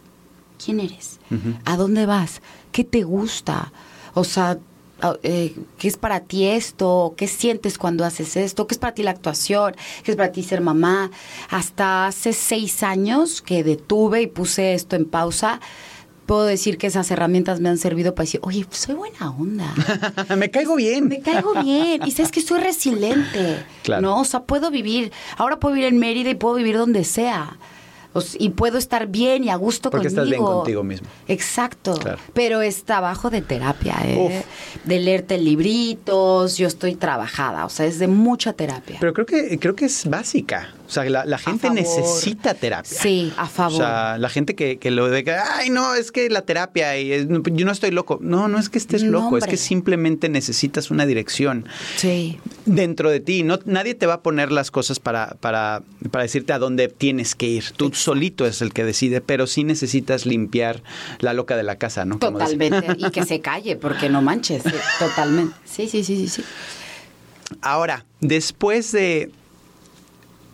¿quién 0.63 0.79
eres? 0.79 1.19
¿A 1.65 1.77
dónde 1.77 2.07
vas? 2.07 2.41
¿Qué 2.71 2.83
te 2.83 3.03
gusta? 3.03 3.71
O 4.15 4.23
sea, 4.23 4.57
eh, 5.23 5.55
¿qué 5.77 5.87
es 5.87 5.97
para 5.97 6.21
ti 6.21 6.45
esto? 6.45 7.13
¿Qué 7.17 7.27
sientes 7.27 7.77
cuando 7.77 8.05
haces 8.05 8.35
esto? 8.35 8.67
¿Qué 8.67 8.75
es 8.75 8.79
para 8.79 8.93
ti 8.93 9.03
la 9.03 9.11
actuación? 9.11 9.75
¿Qué 10.03 10.11
es 10.11 10.17
para 10.17 10.31
ti 10.31 10.43
ser 10.43 10.61
mamá? 10.61 11.11
Hasta 11.49 12.07
hace 12.07 12.33
seis 12.33 12.83
años 12.83 13.41
que 13.41 13.63
detuve 13.63 14.21
y 14.21 14.27
puse 14.27 14.73
esto 14.73 14.95
en 14.95 15.05
pausa. 15.05 15.59
Puedo 16.25 16.45
decir 16.45 16.77
que 16.77 16.87
esas 16.87 17.09
herramientas 17.09 17.59
me 17.59 17.69
han 17.69 17.79
servido 17.79 18.13
para 18.13 18.25
decir, 18.25 18.39
oye, 18.43 18.65
soy 18.69 18.93
buena 18.93 19.31
onda. 19.31 19.73
Me 20.37 20.51
caigo 20.51 20.75
bien. 20.75 21.07
Me 21.07 21.21
caigo 21.21 21.55
bien. 21.63 22.01
Y 22.05 22.11
sabes 22.11 22.31
que 22.31 22.41
soy 22.41 22.59
resiliente. 22.59 23.65
Claro. 23.81 24.03
¿No? 24.03 24.21
O 24.21 24.25
sea, 24.25 24.43
puedo 24.43 24.69
vivir. 24.69 25.11
Ahora 25.37 25.59
puedo 25.59 25.73
vivir 25.73 25.87
en 25.87 25.97
Mérida 25.97 26.29
y 26.29 26.35
puedo 26.35 26.53
vivir 26.53 26.77
donde 26.77 27.03
sea. 27.03 27.57
Y 28.39 28.49
puedo 28.49 28.77
estar 28.77 29.07
bien 29.07 29.43
y 29.43 29.49
a 29.49 29.55
gusto 29.55 29.91
Porque 29.91 30.07
conmigo. 30.07 30.23
estás 30.23 30.29
bien 30.29 30.43
contigo 30.43 30.83
mismo. 30.83 31.07
Exacto. 31.27 31.93
Claro. 31.95 32.17
Pero 32.33 32.61
es 32.61 32.83
trabajo 32.83 33.29
de 33.29 33.41
terapia, 33.41 33.95
¿eh? 34.03 34.43
De 34.83 34.99
leerte 34.99 35.37
libritos. 35.37 36.57
Yo 36.57 36.67
estoy 36.67 36.95
trabajada. 36.95 37.65
O 37.65 37.69
sea, 37.69 37.85
es 37.85 37.99
de 37.99 38.07
mucha 38.07 38.53
terapia. 38.53 38.97
Pero 38.99 39.13
creo 39.13 39.25
que, 39.25 39.59
creo 39.59 39.75
que 39.75 39.85
es 39.85 40.09
básica. 40.09 40.73
O 40.89 40.91
sea, 40.91 41.07
la, 41.07 41.23
la 41.23 41.37
gente 41.37 41.69
necesita 41.69 42.55
terapia. 42.55 42.89
Sí, 42.99 43.31
a 43.37 43.47
favor. 43.47 43.73
O 43.73 43.77
sea, 43.77 44.17
la 44.17 44.27
gente 44.27 44.55
que, 44.55 44.79
que 44.79 44.89
lo 44.89 45.07
de 45.07 45.23
que, 45.23 45.33
ay, 45.33 45.69
no, 45.69 45.93
es 45.93 46.11
que 46.11 46.27
la 46.31 46.41
terapia, 46.41 46.97
y 46.97 47.11
es- 47.13 47.27
yo 47.29 47.65
no 47.67 47.71
estoy 47.71 47.91
loco. 47.91 48.17
No, 48.23 48.47
no 48.47 48.57
es 48.57 48.69
que 48.69 48.79
estés 48.79 49.03
No, 49.03 49.11
loco, 49.11 49.37
es 49.37 49.45
que 49.45 49.55
simplemente 49.55 50.29
necesitas 50.29 50.89
una 50.89 51.05
dirección 51.05 51.67
sí. 51.95 52.39
dentro 52.65 53.11
de 53.11 53.19
ti. 53.19 53.43
No, 53.43 53.59
nadie 53.65 53.93
te 53.93 54.07
va 54.07 54.15
a 54.15 54.21
poner 54.23 54.51
las 54.51 54.71
cosas 54.71 54.99
para, 54.99 55.35
para, 55.39 55.83
para 56.09 56.23
decirte 56.23 56.53
a 56.53 56.57
dónde 56.57 56.87
tienes 56.87 57.35
que 57.35 57.45
ir. 57.45 57.65
Tú 57.77 57.91
solito 57.93 58.47
es 58.47 58.63
el 58.63 58.73
que 58.73 58.83
decide, 58.83 59.21
pero 59.21 59.45
sí 59.45 59.63
necesitas 59.63 60.25
limpiar 60.25 60.81
la 61.19 61.33
loca 61.33 61.55
de 61.55 61.61
la 61.61 61.75
casa, 61.75 62.03
¿no? 62.05 62.17
Como. 62.17 62.39
Totalmente. 62.39 62.87
y 62.97 63.11
que 63.11 63.25
se 63.25 63.41
calle, 63.41 63.75
porque 63.75 64.09
no 64.09 64.23
manches. 64.23 64.63
totalmente. 64.97 65.55
Sí, 65.65 65.87
sí, 65.87 66.03
sí, 66.03 66.17
sí, 66.17 66.27
sí. 66.29 66.43
Ahora, 67.61 68.05
después 68.21 68.91
de 68.91 69.31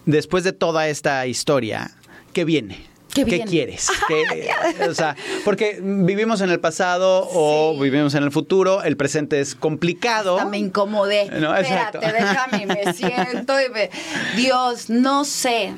después 0.06 0.44
de 0.44 0.54
toda 0.54 0.88
esta 0.88 1.26
historia, 1.28 1.92
¿qué 2.34 2.46
viene? 2.46 2.86
¿Qué 3.14 3.24
viene? 3.24 3.46
quieres? 3.46 3.88
¿Qué- 4.10 4.50
o 4.90 4.94
sea, 4.94 5.16
porque 5.46 5.80
vivimos 5.82 6.42
en 6.42 6.50
el 6.50 6.60
pasado 6.60 7.30
o 7.32 7.80
vivimos 7.80 8.14
en 8.16 8.24
el 8.24 8.32
futuro, 8.32 8.84
el 8.84 8.98
presente 8.98 9.40
es 9.40 9.56
complicado. 9.56 10.38
Hasta 10.38 10.50
me 10.50 10.58
incomodé. 10.58 11.30
No. 11.40 11.56
Espérate, 11.56 12.00
déjame, 12.00 12.66
me 12.66 12.94
siento 12.94 13.54
y 13.62 13.70
me... 13.72 13.90
Dios, 14.36 14.90
no 14.90 15.24
sé. 15.24 15.74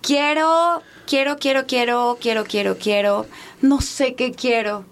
Quiero, 0.00 0.82
quiero, 1.06 1.36
quiero, 1.36 1.66
quiero, 1.66 2.18
quiero, 2.20 2.44
quiero, 2.44 2.76
quiero. 2.76 3.26
No 3.60 3.80
sé 3.80 4.14
qué 4.14 4.32
quiero. 4.32 4.84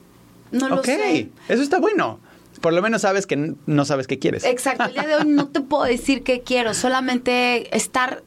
No 0.52 0.68
lo 0.68 0.76
ok, 0.76 0.84
sé. 0.84 1.28
eso 1.48 1.62
está 1.62 1.80
bueno. 1.80 2.20
Por 2.60 2.72
lo 2.72 2.82
menos 2.82 3.02
sabes 3.02 3.26
que 3.26 3.54
no 3.66 3.84
sabes 3.84 4.06
qué 4.06 4.18
quieres. 4.20 4.44
Exacto, 4.44 4.84
el 4.84 4.92
día 4.92 5.06
de 5.06 5.14
hoy 5.16 5.24
no 5.26 5.48
te 5.48 5.60
puedo 5.60 5.84
decir 5.84 6.22
qué 6.22 6.42
quiero, 6.42 6.74
solamente 6.74 7.74
estar 7.76 8.22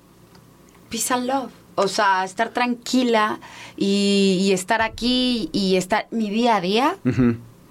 peace 0.94 1.12
and 1.12 1.26
love. 1.26 1.50
O 1.76 1.88
sea, 1.88 2.24
estar 2.24 2.50
tranquila 2.50 3.40
y, 3.76 4.38
y 4.44 4.52
estar 4.52 4.84
aquí 4.84 5.50
y 5.52 5.76
estar 5.76 6.06
mi 6.12 6.30
día 6.30 6.58
a 6.58 6.62
día, 6.62 6.98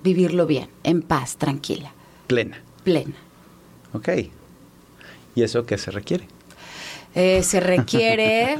vivirlo 0.03 0.45
bien, 0.45 0.69
en 0.83 1.03
paz, 1.03 1.37
tranquila, 1.37 1.93
Plena. 2.27 2.61
plena. 2.83 3.15
Ok. 3.93 4.09
¿Y 5.37 5.43
eso 5.45 5.65
qué 5.67 5.79
se 5.79 5.93
requiere? 5.93 6.27
Eh, 7.15 7.45
se 7.45 7.61
requiere, 7.61 8.57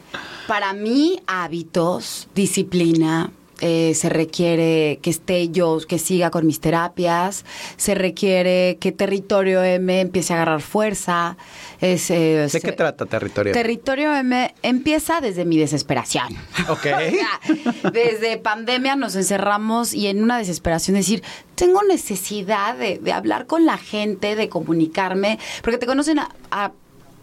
para 0.48 0.72
mí, 0.72 1.20
hábitos, 1.26 2.26
disciplina. 2.34 3.30
Eh, 3.60 3.92
se 3.94 4.08
requiere 4.08 4.98
que 5.02 5.10
esté 5.10 5.48
yo, 5.48 5.78
que 5.88 5.98
siga 5.98 6.30
con 6.30 6.46
mis 6.46 6.60
terapias. 6.60 7.44
Se 7.76 7.94
requiere 7.94 8.76
que 8.80 8.92
Territorio 8.92 9.62
M 9.64 10.00
empiece 10.00 10.32
a 10.32 10.36
agarrar 10.36 10.60
fuerza. 10.60 11.36
Es, 11.80 12.10
eh, 12.10 12.36
¿De 12.42 12.48
se- 12.48 12.60
qué 12.60 12.72
trata 12.72 13.06
territorio? 13.06 13.52
Territorio 13.52 14.14
M 14.14 14.54
empieza 14.62 15.20
desde 15.20 15.44
mi 15.44 15.58
desesperación. 15.58 16.28
Ok. 16.68 16.86
O 16.96 17.10
sea, 17.10 17.90
desde 17.92 18.36
pandemia 18.38 18.96
nos 18.96 19.14
encerramos 19.16 19.94
y 19.94 20.06
en 20.08 20.22
una 20.22 20.38
desesperación 20.38 20.96
decir, 20.96 21.22
tengo 21.54 21.82
necesidad 21.82 22.76
de, 22.76 22.98
de 22.98 23.12
hablar 23.12 23.46
con 23.46 23.64
la 23.66 23.78
gente, 23.78 24.36
de 24.36 24.48
comunicarme, 24.48 25.38
porque 25.62 25.78
te 25.78 25.86
conocen 25.86 26.18
a- 26.18 26.30
a- 26.50 26.72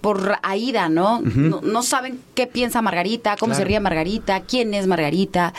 por 0.03 0.37
Aida, 0.43 0.89
¿no? 0.89 1.21
¿no? 1.21 1.61
no 1.61 1.81
saben 1.81 2.19
qué 2.35 2.45
piensa 2.45 2.81
Margarita, 2.81 3.37
cómo 3.39 3.53
se 3.53 3.63
ríe 3.63 3.79
Margarita, 3.79 4.41
quién 4.41 4.73
es 4.73 4.85
Margarita. 4.85 5.53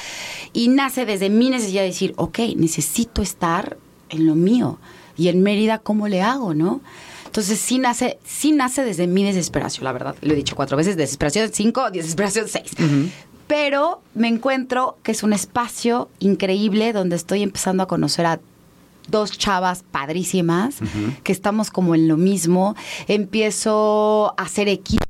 Y 0.53 0.69
nace 0.69 1.07
desde 1.07 1.31
mi 1.31 1.49
necesidad 1.49 1.81
de 1.81 1.89
decir, 1.89 2.13
ok, 2.17 2.41
necesito 2.55 3.23
estar 3.23 3.79
en 4.11 4.27
lo 4.27 4.35
mío. 4.35 4.79
Y 5.17 5.29
en 5.29 5.43
Mérida, 5.43 5.79
¿cómo 5.79 6.09
le 6.09 6.21
hago, 6.21 6.53
no? 6.53 6.83
Entonces 7.25 7.59
sí 7.59 7.79
nace, 7.79 8.19
sí 8.23 8.53
nace 8.53 8.85
desde 8.85 9.07
mi 9.07 9.25
desesperación, 9.25 9.85
la 9.85 9.93
verdad. 9.93 10.15
Lo 10.21 10.35
he 10.35 10.37
dicho 10.37 10.55
cuatro 10.57 10.77
veces, 10.77 10.99
desesperación 10.99 11.49
cinco, 11.51 11.91
desesperación 11.91 12.47
seis. 12.47 12.71
Pero 13.47 14.03
me 14.15 14.29
encuentro 14.29 14.99
que 15.03 15.13
es 15.13 15.23
un 15.23 15.33
espacio 15.33 16.11
increíble 16.19 16.93
donde 16.93 17.17
estoy 17.17 17.43
empezando 17.43 17.83
a 17.83 17.87
conocer 17.87 18.27
a 18.27 18.41
dos 19.09 19.37
chavas 19.39 19.85
padrísimas, 19.91 20.77
que 21.23 21.33
estamos 21.33 21.71
como 21.71 21.95
en 21.95 22.09
lo 22.09 22.17
mismo. 22.17 22.75
Empiezo 23.09 24.35
a 24.37 24.43
hacer 24.43 24.69
equipo. 24.69 25.05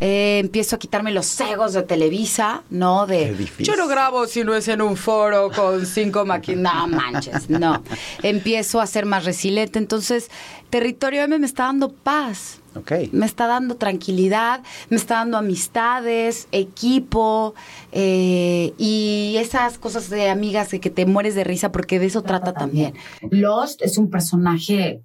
Eh, 0.00 0.38
empiezo 0.38 0.76
a 0.76 0.78
quitarme 0.78 1.12
los 1.12 1.26
cegos 1.26 1.74
de 1.74 1.82
Televisa, 1.82 2.62
¿no? 2.70 3.06
De 3.06 3.36
yo 3.58 3.76
no 3.76 3.86
grabo 3.86 4.26
si 4.26 4.44
no 4.44 4.54
es 4.54 4.66
en 4.68 4.80
un 4.80 4.96
foro 4.96 5.50
con 5.50 5.84
cinco 5.84 6.24
máquinas. 6.24 6.88
No 6.88 6.88
manches, 6.88 7.50
no. 7.50 7.82
empiezo 8.22 8.80
a 8.80 8.86
ser 8.86 9.04
más 9.04 9.26
resiliente. 9.26 9.78
Entonces, 9.78 10.30
Territorio 10.70 11.22
M 11.22 11.38
me 11.38 11.46
está 11.46 11.64
dando 11.64 11.92
paz. 11.92 12.60
Okay. 12.74 13.10
Me 13.12 13.26
está 13.26 13.48
dando 13.48 13.74
tranquilidad, 13.74 14.62
me 14.90 14.96
está 14.96 15.16
dando 15.16 15.36
amistades, 15.36 16.46
equipo 16.52 17.54
eh, 17.90 18.72
y 18.78 19.34
esas 19.38 19.76
cosas 19.76 20.08
de 20.08 20.30
amigas 20.30 20.70
de 20.70 20.78
que 20.78 20.88
te 20.88 21.04
mueres 21.04 21.34
de 21.34 21.42
risa 21.42 21.72
porque 21.72 21.98
de 21.98 22.06
eso 22.06 22.22
trata 22.22 22.52
también. 22.52 22.94
Lost 23.30 23.82
es 23.82 23.98
un 23.98 24.08
personaje 24.08 25.02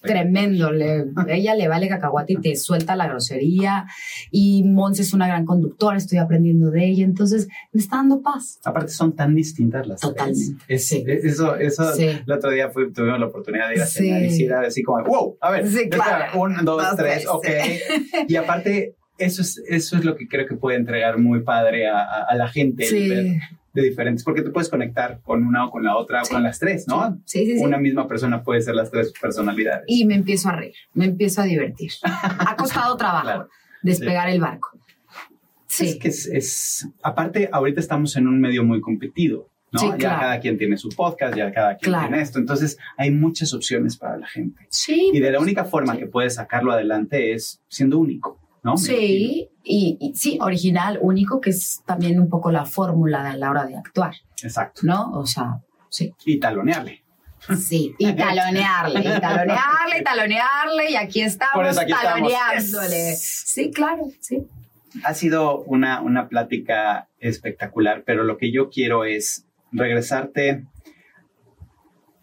tremendo. 0.00 0.72
Le, 0.72 1.06
ella 1.28 1.54
le 1.54 1.68
vale 1.68 1.88
cacahuate 1.88 2.34
y 2.34 2.36
te 2.36 2.56
suelta 2.56 2.96
la 2.96 3.06
grosería. 3.06 3.86
Y 4.30 4.64
Mons 4.64 5.00
es 5.00 5.12
una 5.12 5.26
gran 5.26 5.44
conductora, 5.44 5.96
estoy 5.96 6.18
aprendiendo 6.18 6.70
de 6.70 6.86
ella. 6.86 7.04
Entonces, 7.04 7.48
me 7.72 7.80
está 7.80 7.96
dando 7.96 8.22
paz. 8.22 8.60
Aparte, 8.64 8.92
son 8.92 9.14
tan 9.14 9.34
distintas 9.34 9.86
las 9.86 10.00
Totalmente. 10.00 10.78
sí. 10.78 11.04
Eso, 11.06 11.56
eso 11.56 11.92
el 11.94 12.30
otro 12.30 12.50
día 12.50 12.70
tuvimos 12.70 13.18
la 13.18 13.26
oportunidad 13.26 13.68
de 13.68 13.76
ir 13.76 13.82
a 13.82 13.86
cenar 13.86 14.22
y 14.64 14.66
así 14.66 14.82
como, 14.82 15.04
wow, 15.04 15.36
a 15.40 15.50
ver, 15.50 15.68
sí, 15.68 15.88
claro. 15.88 16.40
un, 16.40 16.64
dos, 16.64 16.84
tres, 16.96 17.26
ok. 17.26 17.46
Y 18.28 18.36
aparte, 18.36 18.96
eso 19.18 19.42
es, 19.42 19.62
eso 19.68 19.96
es 19.96 20.04
lo 20.04 20.16
que 20.16 20.26
creo 20.26 20.46
que 20.46 20.56
puede 20.56 20.76
entregar 20.76 21.18
muy 21.18 21.42
padre 21.42 21.88
a, 21.88 22.02
a, 22.28 22.34
la 22.34 22.48
gente. 22.48 22.84
Sí 22.84 23.38
de 23.72 23.82
diferentes, 23.82 24.24
porque 24.24 24.42
te 24.42 24.50
puedes 24.50 24.68
conectar 24.68 25.20
con 25.22 25.44
una 25.44 25.66
o 25.66 25.70
con 25.70 25.82
la 25.82 25.96
otra 25.96 26.22
o 26.22 26.28
con 26.28 26.42
las 26.42 26.58
tres, 26.58 26.86
¿no? 26.86 27.20
Sí, 27.24 27.46
sí, 27.46 27.58
sí. 27.58 27.64
Una 27.64 27.78
misma 27.78 28.06
persona 28.06 28.42
puede 28.42 28.60
ser 28.60 28.74
las 28.74 28.90
tres 28.90 29.12
personalidades. 29.20 29.84
Y 29.86 30.04
me 30.04 30.14
empiezo 30.14 30.50
a 30.50 30.56
reír, 30.56 30.74
me 30.94 31.06
empiezo 31.06 31.40
a 31.40 31.44
divertir. 31.44 31.90
ha 32.02 32.56
costado 32.56 32.96
trabajo 32.96 33.48
despegar 33.82 34.28
el 34.28 34.40
barco. 34.40 34.78
Sí. 35.66 35.88
Es 35.88 35.96
que 35.96 36.08
es, 36.08 36.88
aparte, 37.02 37.48
ahorita 37.50 37.80
estamos 37.80 38.16
en 38.16 38.28
un 38.28 38.40
medio 38.40 38.64
muy 38.64 38.80
competido. 38.80 39.48
¿no? 39.72 39.96
ya 39.96 40.20
cada 40.20 40.38
quien 40.38 40.58
tiene 40.58 40.76
su 40.76 40.90
podcast, 40.90 41.34
ya 41.34 41.50
cada 41.50 41.78
quien 41.78 41.98
tiene 41.98 42.20
esto. 42.20 42.38
Entonces, 42.38 42.76
hay 42.98 43.10
muchas 43.10 43.54
opciones 43.54 43.96
para 43.96 44.18
la 44.18 44.26
gente. 44.26 44.66
Sí. 44.68 45.10
Y 45.14 45.18
de 45.18 45.30
la 45.30 45.40
única 45.40 45.64
forma 45.64 45.96
que 45.96 46.06
puedes 46.06 46.34
sacarlo 46.34 46.72
adelante 46.72 47.32
es 47.32 47.62
siendo 47.68 47.98
único. 47.98 48.38
¿No? 48.62 48.76
Sí, 48.76 49.50
y, 49.64 50.12
sí, 50.14 50.38
original, 50.40 50.98
único, 51.00 51.40
que 51.40 51.50
es 51.50 51.82
también 51.86 52.20
un 52.20 52.28
poco 52.28 52.50
la 52.50 52.64
fórmula 52.64 53.30
a 53.30 53.36
la 53.36 53.50
hora 53.50 53.66
de 53.66 53.76
actuar. 53.76 54.14
Exacto. 54.42 54.82
¿No? 54.84 55.12
O 55.12 55.26
sea, 55.26 55.60
sí. 55.88 56.14
Y 56.24 56.38
talonearle. 56.38 57.02
Sí, 57.58 57.94
y 57.98 58.12
talonearle, 58.16 59.00
y 59.00 59.20
talonearle, 59.20 59.98
y 60.00 60.04
talonearle, 60.04 60.90
y 60.90 60.96
aquí 60.96 61.22
estamos 61.22 61.76
taloneándole. 61.76 63.16
Sí, 63.16 63.70
claro, 63.70 64.08
sí. 64.20 64.46
Ha 65.04 65.14
sido 65.14 65.62
una, 65.62 66.02
una 66.02 66.28
plática 66.28 67.08
espectacular, 67.18 68.04
pero 68.04 68.24
lo 68.24 68.36
que 68.36 68.52
yo 68.52 68.68
quiero 68.68 69.04
es 69.04 69.46
regresarte 69.72 70.66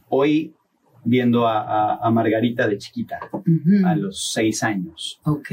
hoy 0.08 0.56
viendo 1.04 1.47
a, 1.47 2.10
Margarita 2.12 2.67
de 2.67 2.78
chiquita, 2.78 3.19
a 3.86 3.95
los 3.95 4.32
seis 4.32 4.63
años. 4.63 5.19
Ok. 5.23 5.52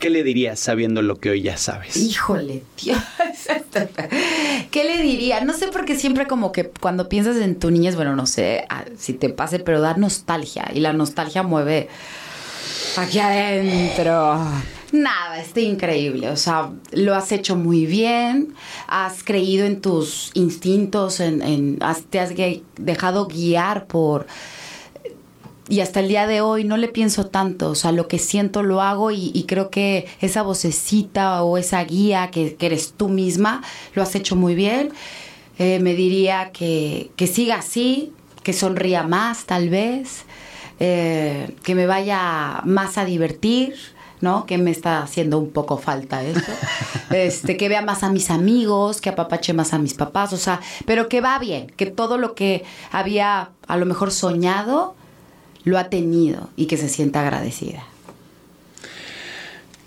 ¿Qué 0.00 0.08
le 0.08 0.22
dirías 0.24 0.58
sabiendo 0.58 1.02
lo 1.02 1.16
que 1.16 1.28
hoy 1.28 1.42
ya 1.42 1.58
sabes? 1.58 1.94
Híjole, 1.94 2.62
Dios. 2.82 2.98
¿Qué 4.70 4.84
le 4.84 5.02
diría? 5.02 5.44
No 5.44 5.52
sé 5.52 5.68
por 5.68 5.84
qué 5.84 5.94
siempre 5.94 6.26
como 6.26 6.52
que 6.52 6.70
cuando 6.70 7.10
piensas 7.10 7.36
en 7.36 7.58
tu 7.58 7.70
niñez, 7.70 7.96
bueno, 7.96 8.16
no 8.16 8.26
sé 8.26 8.66
si 8.96 9.12
te 9.12 9.28
pase, 9.28 9.58
pero 9.58 9.82
da 9.82 9.94
nostalgia 9.94 10.70
y 10.72 10.80
la 10.80 10.94
nostalgia 10.94 11.42
mueve 11.42 11.88
aquí 12.96 13.18
adentro. 13.18 14.38
Nada, 14.92 15.38
está 15.38 15.60
increíble. 15.60 16.30
O 16.30 16.36
sea, 16.36 16.70
lo 16.92 17.14
has 17.14 17.30
hecho 17.30 17.54
muy 17.54 17.84
bien. 17.84 18.54
Has 18.88 19.22
creído 19.22 19.66
en 19.66 19.82
tus 19.82 20.30
instintos, 20.32 21.20
en, 21.20 21.78
te 22.08 22.20
has 22.20 22.32
dejado 22.78 23.26
guiar 23.26 23.86
por 23.86 24.26
y 25.70 25.80
hasta 25.80 26.00
el 26.00 26.08
día 26.08 26.26
de 26.26 26.40
hoy 26.40 26.64
no 26.64 26.76
le 26.76 26.88
pienso 26.88 27.26
tanto, 27.26 27.70
o 27.70 27.74
sea, 27.76 27.92
lo 27.92 28.08
que 28.08 28.18
siento 28.18 28.64
lo 28.64 28.82
hago 28.82 29.12
y, 29.12 29.44
creo 29.46 29.70
que 29.70 30.08
esa 30.20 30.42
vocecita 30.42 31.44
o 31.44 31.56
esa 31.56 31.82
guía 31.84 32.30
que, 32.32 32.56
eres 32.60 32.92
tú 32.96 33.08
misma, 33.08 33.62
lo 33.94 34.02
has 34.02 34.16
hecho 34.16 34.34
muy 34.34 34.56
bien. 34.56 34.90
Eh, 35.60 35.78
me 35.78 35.94
diría 35.94 36.50
que, 36.52 37.10
siga 37.32 37.56
así, 37.56 38.12
que 38.42 38.52
sonría 38.52 39.04
más 39.04 39.44
tal 39.44 39.68
vez, 39.68 40.24
eh, 40.80 41.54
que 41.62 41.76
me 41.76 41.86
vaya 41.86 42.62
más 42.64 42.98
a 42.98 43.04
divertir. 43.04 43.74
¿no? 44.20 44.44
Que 44.44 44.58
me 44.58 44.70
está 44.70 45.02
haciendo 45.02 45.38
un 45.38 45.50
poco 45.50 45.78
falta 45.78 46.22
eso. 46.22 46.52
Este, 47.10 47.56
que 47.56 47.70
vea 47.70 47.80
más 47.80 48.02
a 48.04 48.10
mis 48.10 48.30
amigos, 48.30 49.00
que 49.00 49.08
apapache 49.08 49.54
más 49.54 49.72
a 49.72 49.78
mis 49.78 49.94
papás, 49.94 50.32
o 50.32 50.36
sea, 50.36 50.60
pero 50.84 51.08
que 51.08 51.20
va 51.20 51.38
bien, 51.40 51.68
que 51.76 51.86
todo 51.86 52.18
lo 52.18 52.34
que 52.34 52.64
había 52.92 53.50
a 53.66 53.76
lo 53.78 53.86
mejor 53.86 54.12
soñado, 54.12 54.94
lo 55.64 55.78
ha 55.78 55.88
tenido 55.88 56.50
y 56.56 56.66
que 56.66 56.76
se 56.76 56.88
sienta 56.88 57.20
agradecida. 57.20 57.84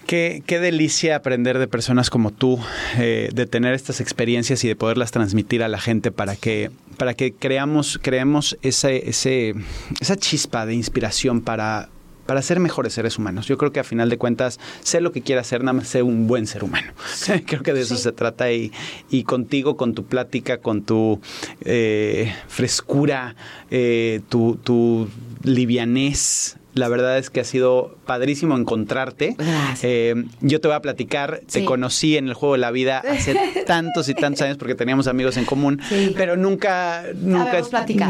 Qué, 0.07 0.43
qué, 0.45 0.59
delicia 0.59 1.15
aprender 1.15 1.57
de 1.57 1.67
personas 1.67 2.09
como 2.09 2.31
tú, 2.31 2.59
eh, 2.99 3.29
de 3.33 3.45
tener 3.45 3.73
estas 3.73 4.01
experiencias 4.01 4.63
y 4.63 4.67
de 4.67 4.75
poderlas 4.75 5.11
transmitir 5.11 5.63
a 5.63 5.69
la 5.69 5.79
gente 5.79 6.11
para 6.11 6.35
que, 6.35 6.71
para 6.97 7.13
que 7.13 7.33
creamos, 7.33 7.99
creemos 8.01 8.57
ese, 8.61 9.09
ese, 9.09 9.55
esa 10.01 10.17
chispa 10.17 10.65
de 10.65 10.75
inspiración 10.75 11.41
para, 11.41 11.89
para 12.25 12.41
ser 12.41 12.59
mejores 12.59 12.93
seres 12.93 13.17
humanos. 13.17 13.47
Yo 13.47 13.57
creo 13.57 13.71
que 13.71 13.79
a 13.79 13.83
final 13.83 14.09
de 14.09 14.17
cuentas, 14.17 14.59
sé 14.81 15.01
lo 15.01 15.11
que 15.11 15.21
quiera 15.21 15.41
hacer, 15.41 15.61
nada 15.61 15.73
más 15.73 15.87
sé 15.87 16.03
un 16.03 16.27
buen 16.27 16.47
ser 16.47 16.63
humano. 16.63 16.93
creo 17.45 17.63
que 17.63 17.73
de 17.73 17.81
eso 17.81 17.95
se 17.95 18.11
trata 18.11 18.51
y, 18.51 18.71
y, 19.09 19.23
contigo, 19.23 19.77
con 19.77 19.93
tu 19.93 20.05
plática, 20.05 20.57
con 20.57 20.83
tu 20.83 21.19
eh, 21.61 22.33
frescura, 22.47 23.35
eh, 23.71 24.21
tu, 24.29 24.57
tu 24.63 25.09
livianez, 25.43 26.57
la 26.75 26.89
verdad 26.89 27.17
es 27.17 27.29
que 27.29 27.39
ha 27.39 27.43
sido 27.43 27.95
padrísimo 28.05 28.57
encontrarte. 28.57 29.35
Eh, 29.83 30.25
yo 30.41 30.59
te 30.59 30.67
voy 30.67 30.75
a 30.75 30.81
platicar, 30.81 31.41
te 31.51 31.65
conocí 31.65 32.17
en 32.17 32.27
el 32.27 32.33
juego 32.33 32.53
de 32.53 32.59
la 32.59 32.71
vida 32.71 33.03
hace 33.07 33.35
tantos 33.67 34.09
y 34.09 34.13
tantos 34.13 34.41
años 34.41 34.57
porque 34.57 34.75
teníamos 34.75 35.07
amigos 35.07 35.37
en 35.37 35.45
común, 35.45 35.81
pero 36.15 36.35
nunca, 36.35 37.03
nunca, 37.15 37.61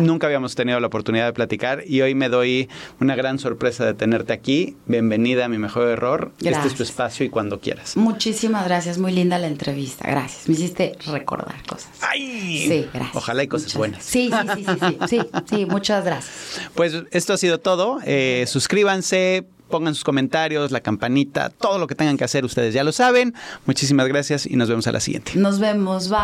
nunca 0.02 0.28
habíamos 0.28 0.56
tenido 0.56 0.80
la 0.80 0.88
oportunidad 0.88 1.26
de 1.26 1.34
platicar 1.34 1.84
y 1.86 2.02
hoy 2.02 2.15
me 2.15 2.30
doy 2.30 2.69
una 2.99 3.15
gran 3.15 3.39
sorpresa 3.39 3.86
de 3.86 3.93
tenerte 3.93 4.34
aquí. 4.34 4.78
Bienvenida 4.86 5.45
a 5.45 5.49
mi 5.49 5.58
mejor 5.58 5.88
error. 5.88 6.32
Este 6.39 6.67
es 6.67 6.76
tu 6.76 6.84
espacio 6.84 7.26
y 7.26 7.30
cuando 7.30 7.60
quieras. 7.60 7.97
Muchísimas 7.97 8.65
gracias, 8.65 8.97
muy 8.97 9.12
linda 9.12 9.38
la 9.39 9.47
entrevista. 9.47 10.10
Gracias. 10.10 10.47
Me 10.47 10.54
hiciste 10.54 10.95
recordar 11.08 11.56
cosas. 11.67 11.89
¡Ay! 12.02 12.65
Sí, 12.67 12.88
gracias. 12.93 13.15
Ojalá 13.15 13.41
hay 13.41 13.47
cosas 13.47 13.73
buenas. 13.76 14.04
Sí, 14.04 14.32
sí, 14.56 14.63
sí, 14.65 14.78
sí, 14.80 14.97
sí, 15.08 15.19
sí, 15.49 15.65
muchas 15.65 16.06
gracias. 16.06 16.62
Pues 16.76 16.93
esto 17.12 17.34
ha 17.34 17.38
sido 17.38 17.60
todo. 17.60 17.99
Eh, 18.06 18.45
suscríbanse, 18.53 19.47
pongan 19.69 19.95
sus 19.95 20.03
comentarios, 20.03 20.71
la 20.71 20.81
campanita, 20.81 21.49
todo 21.49 21.79
lo 21.79 21.87
que 21.87 21.95
tengan 21.95 22.17
que 22.17 22.23
hacer, 22.23 22.45
ustedes 22.45 22.73
ya 22.73 22.83
lo 22.83 22.91
saben. 22.91 23.33
Muchísimas 23.65 24.07
gracias 24.07 24.45
y 24.45 24.55
nos 24.55 24.69
vemos 24.69 24.85
a 24.85 24.91
la 24.91 24.99
siguiente. 24.99 25.31
Nos 25.35 25.59
vemos, 25.59 26.09
bye. 26.09 26.19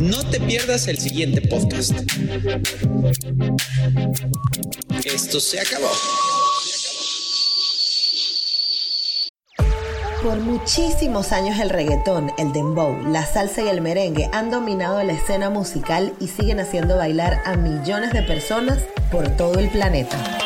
No 0.00 0.28
te 0.28 0.40
pierdas 0.40 0.88
el 0.88 0.98
siguiente 0.98 1.40
podcast. 1.42 1.92
Esto 5.04 5.38
se 5.38 5.60
acabó. 5.60 5.90
Por 10.22 10.40
muchísimos 10.40 11.30
años 11.30 11.60
el 11.60 11.70
reggaetón, 11.70 12.32
el 12.36 12.52
dembow, 12.52 13.00
la 13.06 13.24
salsa 13.24 13.62
y 13.62 13.68
el 13.68 13.80
merengue 13.80 14.28
han 14.32 14.50
dominado 14.50 15.00
la 15.04 15.12
escena 15.12 15.50
musical 15.50 16.14
y 16.18 16.26
siguen 16.26 16.58
haciendo 16.58 16.96
bailar 16.96 17.40
a 17.44 17.56
millones 17.56 18.12
de 18.12 18.22
personas 18.22 18.82
por 19.12 19.28
todo 19.36 19.60
el 19.60 19.70
planeta. 19.70 20.45